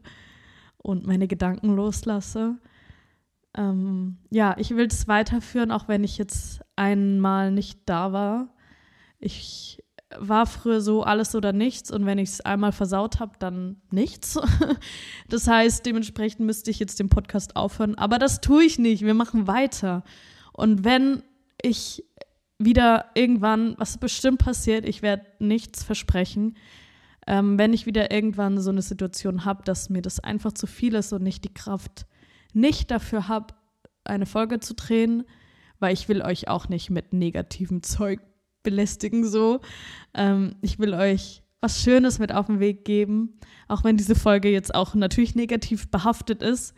und 0.79 1.07
meine 1.07 1.29
Gedanken 1.29 1.75
loslasse. 1.75 2.59
Ähm, 3.57 4.18
ja, 4.31 4.55
ich 4.59 4.70
will 4.77 4.87
es 4.87 5.09
weiterführen, 5.09 5.70
auch 5.70 5.88
wenn 5.88 6.05
ich 6.05 6.18
jetzt 6.18 6.61
einmal 6.77 7.51
nicht 7.51 7.81
da 7.87 8.12
war. 8.12 8.55
Ich 9.18 9.83
war 10.18 10.46
früher 10.46 10.81
so 10.81 11.03
alles 11.03 11.35
oder 11.35 11.53
nichts 11.53 11.90
und 11.90 12.05
wenn 12.07 12.18
ich 12.18 12.31
es 12.31 12.40
einmal 12.40 12.73
versaut 12.73 13.20
habe, 13.20 13.33
dann 13.38 13.81
nichts. 13.90 14.38
Das 15.29 15.46
heißt, 15.46 15.87
dementsprechend 15.87 16.44
müsste 16.46 16.70
ich 16.73 16.81
jetzt 16.81 16.99
den 16.99 17.09
Podcast 17.09 17.55
aufhören, 17.55 17.94
aber 17.96 18.18
das 18.18 18.40
tue 18.40 18.64
ich 18.64 18.79
nicht. 18.79 19.03
Wir 19.05 19.14
machen 19.14 19.46
weiter. 19.46 20.03
Und 20.53 20.85
wenn 20.85 21.23
ich 21.62 22.05
wieder 22.59 23.07
irgendwann, 23.14 23.75
was 23.79 23.99
bestimmt 23.99 24.38
passiert, 24.38 24.85
ich 24.88 25.03
werde 25.03 25.27
nichts 25.38 25.85
versprechen, 25.85 26.57
Ähm, 27.27 27.59
wenn 27.59 27.75
ich 27.75 27.85
wieder 27.87 28.11
irgendwann 28.11 28.61
so 28.61 28.70
eine 28.70 28.83
Situation 28.83 29.44
habe, 29.44 29.62
dass 29.62 29.90
mir 29.90 30.03
das 30.03 30.20
einfach 30.20 30.53
zu 30.53 30.66
viel 30.66 30.94
ist 30.94 31.12
und 31.12 31.25
ich 31.27 31.40
die 31.40 31.53
Kraft 31.53 32.07
nicht 32.55 32.90
dafür 32.90 33.29
habe, 33.29 33.55
eine 34.05 34.27
Folge 34.27 34.59
zu 34.59 34.75
drehen, 34.75 35.25
weil 35.79 35.92
ich 35.92 36.09
will 36.09 36.23
euch 36.23 36.49
auch 36.49 36.68
nicht 36.68 36.90
mit 36.90 37.12
negativem 37.12 37.83
Zeug 37.83 38.20
belästigen 38.62 39.27
so. 39.27 39.61
Ähm, 40.14 40.57
ich 40.61 40.79
will 40.79 40.94
euch 40.94 41.42
was 41.61 41.83
Schönes 41.83 42.18
mit 42.18 42.33
auf 42.33 42.46
den 42.46 42.61
Weg 42.61 42.85
geben, 42.85 43.38
auch 43.68 43.85
wenn 43.85 43.96
diese 43.96 44.14
Folge 44.14 44.49
jetzt 44.51 44.75
auch 44.75 44.94
natürlich 44.94 45.35
negativ 45.35 45.90
behaftet 45.90 46.42
ist. 46.42 46.75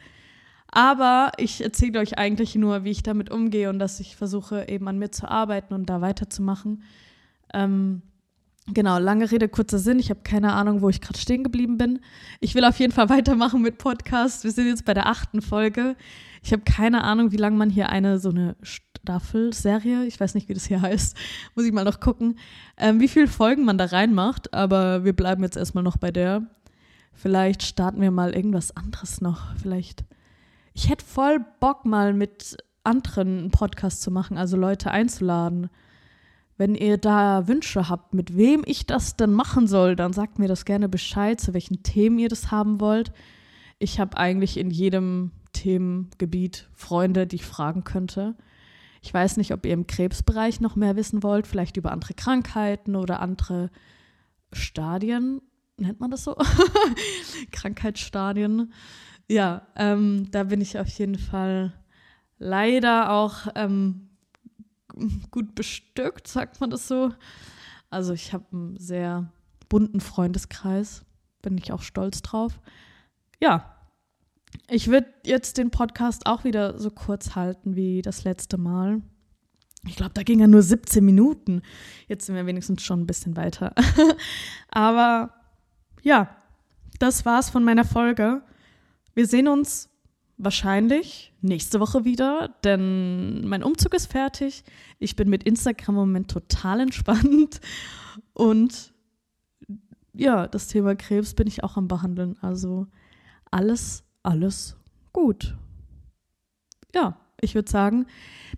Aber 0.69 1.33
ich 1.37 1.63
erzähle 1.63 2.01
euch 2.01 2.19
eigentlich 2.19 2.55
nur, 2.55 2.85
wie 2.85 2.91
ich 2.91 3.03
damit 3.03 3.31
umgehe 3.31 3.69
und 3.69 3.79
dass 3.79 4.01
ich 4.01 4.17
versuche, 4.17 4.69
eben 4.69 4.89
an 4.89 4.99
mir 4.99 5.11
zu 5.11 5.31
arbeiten 5.31 5.75
und 5.75 5.87
da 5.87 6.01
weiterzumachen. 6.01 6.83
Ähm, 7.53 8.03
genau, 8.67 8.99
lange 8.99 9.31
Rede, 9.31 9.49
kurzer 9.49 9.79
Sinn. 9.79 9.99
Ich 9.99 10.11
habe 10.11 10.21
keine 10.23 10.53
Ahnung, 10.53 10.83
wo 10.83 10.89
ich 10.89 11.01
gerade 11.01 11.19
stehen 11.19 11.45
geblieben 11.45 11.79
bin. 11.79 12.01
Ich 12.41 12.55
will 12.55 12.65
auf 12.65 12.79
jeden 12.79 12.93
Fall 12.93 13.09
weitermachen 13.09 13.63
mit 13.63 13.79
Podcast. 13.79 14.45
Wir 14.45 14.53
sind 14.53 14.69
jetzt 14.69 14.85
bei 14.85 14.95
der 14.95 15.07
achten 15.07 15.43
Folge. 15.43 15.97
Ich 16.43 16.53
habe 16.53 16.63
keine 16.63 17.05
Ahnung, 17.05 17.33
wie 17.33 17.37
lange 17.37 17.57
man 17.57 17.71
hier 17.71 17.89
eine 17.89 18.19
so 18.19 18.31
eine 18.31 18.57
Staffel, 18.63 19.53
Serie, 19.53 20.05
ich 20.07 20.19
weiß 20.19 20.35
nicht, 20.35 20.49
wie 20.49 20.55
das 20.55 20.67
hier 20.67 20.81
heißt, 20.81 21.17
muss 21.55 21.65
ich 21.65 21.73
mal 21.73 21.85
noch 21.85 22.01
gucken, 22.01 22.39
ähm, 22.77 23.01
wie 23.01 23.09
viele 23.09 23.29
Folgen 23.29 23.65
man 23.65 23.79
da 23.79 23.87
reinmacht. 23.87 24.53
Aber 24.55 25.05
wir 25.05 25.13
bleiben 25.13 25.43
jetzt 25.43 25.57
erstmal 25.57 25.85
noch 25.85 25.97
bei 25.97 26.11
der. 26.11 26.43
Vielleicht 27.13 27.63
starten 27.63 28.01
wir 28.01 28.11
mal 28.11 28.35
irgendwas 28.35 28.77
anderes 28.77 29.21
noch. 29.21 29.55
Vielleicht. 29.57 30.05
Ich 30.75 30.89
hätte 30.89 31.05
voll 31.05 31.45
Bock, 31.61 31.85
mal 31.85 32.15
mit 32.15 32.57
anderen 32.85 33.39
einen 33.39 33.51
Podcast 33.51 34.03
zu 34.03 34.11
machen, 34.11 34.39
also 34.39 34.57
Leute 34.57 34.91
einzuladen. 34.91 35.69
Wenn 36.57 36.75
ihr 36.75 36.99
da 36.99 37.49
Wünsche 37.49 37.89
habt, 37.89 38.15
mit 38.15 38.37
wem 38.37 38.63
ich 38.67 38.87
das 38.87 39.17
denn 39.17 39.33
machen 39.33 39.67
soll, 39.67 39.97
dann 39.97 40.13
sagt 40.13 40.39
mir 40.39 40.49
das 40.49 40.65
gerne 40.65 40.89
Bescheid, 40.89 41.41
zu 41.41 41.55
welchen 41.55 41.83
Themen 41.83 42.19
ihr 42.19 42.29
das 42.29 42.51
haben 42.51 42.81
wollt. 42.81 43.13
Ich 43.79 43.99
habe 43.99 44.17
eigentlich 44.17 44.59
in 44.59 44.71
jedem 44.71 45.33
Themengebiet 45.53 46.69
Freunde, 46.75 47.27
die 47.27 47.37
ich 47.37 47.47
fragen 47.47 47.85
könnte. 47.85 48.37
Ich 49.01 49.13
weiß 49.13 49.37
nicht, 49.37 49.53
ob 49.53 49.67
ihr 49.67 49.73
im 49.73 49.87
Krebsbereich 49.87 50.61
noch 50.61 50.77
mehr 50.77 50.95
wissen 50.95 51.23
wollt, 51.23 51.47
vielleicht 51.47 51.77
über 51.77 51.91
andere 51.91 52.15
Krankheiten 52.15 52.95
oder 52.95 53.21
andere 53.21 53.71
Stadien. 54.53 55.41
Nennt 55.77 55.99
man 55.99 56.11
das 56.11 56.25
so? 56.25 56.37
Krankheitsstadien. 57.51 58.73
Ja, 59.29 59.67
ähm, 59.77 60.29
da 60.31 60.45
bin 60.45 60.61
ich 60.61 60.79
auf 60.79 60.89
jeden 60.89 61.19
Fall 61.19 61.73
leider 62.39 63.11
auch 63.11 63.49
ähm, 63.57 64.11
gut 65.31 65.55
bestückt, 65.55 66.27
sagt 66.29 66.61
man 66.61 66.71
das 66.71 66.89
so. 66.89 67.13
Also 67.91 68.13
ich 68.13 68.33
habe 68.33 68.45
einen 68.53 68.77
sehr 68.79 69.31
bunten 69.69 70.01
Freundeskreis, 70.01 71.05
bin 71.43 71.59
ich 71.59 71.73
auch 71.73 71.83
stolz 71.83 72.23
drauf. 72.23 72.61
Ja, 73.41 73.77
ich 74.69 74.89
würde 74.89 75.13
jetzt 75.25 75.59
den 75.59 75.71
Podcast 75.71 76.27
auch 76.27 76.45
wieder 76.45 76.79
so 76.79 76.91
kurz 76.91 77.35
halten 77.35 77.77
wie 77.77 78.03
das 78.03 78.25
letzte 78.25 78.59
Mal. 78.59 79.03
Ich 79.87 79.97
glaube, 79.97 80.13
da 80.15 80.23
ging 80.23 80.41
ja 80.41 80.47
nur 80.47 80.63
17 80.63 81.05
Minuten. 81.05 81.63
Jetzt 82.07 82.27
sind 82.27 82.37
wir 82.37 82.47
wenigstens 82.47 82.83
schon 82.83 83.01
ein 83.01 83.07
bisschen 83.07 83.37
weiter. 83.37 83.75
Aber 84.69 85.35
ja, 86.03 86.37
das 86.99 87.25
war's 87.25 87.51
von 87.51 87.65
meiner 87.65 87.85
Folge. 87.85 88.43
Wir 89.15 89.27
sehen 89.27 89.49
uns 89.49 89.89
wahrscheinlich 90.45 91.33
nächste 91.41 91.81
Woche 91.81 92.05
wieder, 92.05 92.55
denn 92.65 93.47
mein 93.47 93.63
Umzug 93.63 93.95
ist 93.95 94.11
fertig. 94.11 94.65
Ich 94.99 95.17
bin 95.17 95.29
mit 95.29 95.45
Instagram 95.45 95.95
im 95.95 96.01
Moment 96.01 96.31
total 96.31 96.81
entspannt 96.81 97.61
und 98.33 98.93
ja, 100.15 100.47
das 100.47 100.69
Thema 100.69 100.95
Krebs 100.95 101.35
bin 101.35 101.47
ich 101.47 101.65
auch 101.65 101.77
am 101.77 101.89
behandeln. 101.89 102.37
Also 102.43 102.87
alles 103.51 104.05
alles 104.23 104.77
gut. 105.13 105.57
Ja, 106.95 107.17
ich 107.41 107.55
würde 107.55 107.71
sagen, 107.71 108.07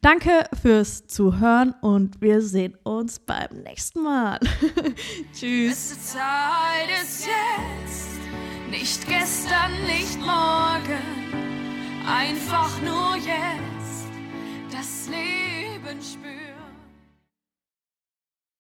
danke 0.03 0.45
fürs 0.61 1.07
Zuhören 1.07 1.75
und 1.81 2.21
wir 2.21 2.43
sehen 2.43 2.77
uns 2.83 3.19
beim 3.19 3.63
nächsten 3.63 4.03
Mal. 4.03 4.39
Tschüss. 5.33 5.91
Beste 5.91 6.19
Zeit 6.19 6.89
ist 7.03 7.27
jetzt, 7.27 8.19
nicht 8.71 9.07
gestern, 9.07 9.73
nicht 9.87 10.19
morgen, 10.19 11.24
einfach 12.07 12.81
nur 12.83 13.17
jetzt 13.17 14.09
das 14.71 15.09
Leben 15.09 16.01
spüren. 16.03 16.44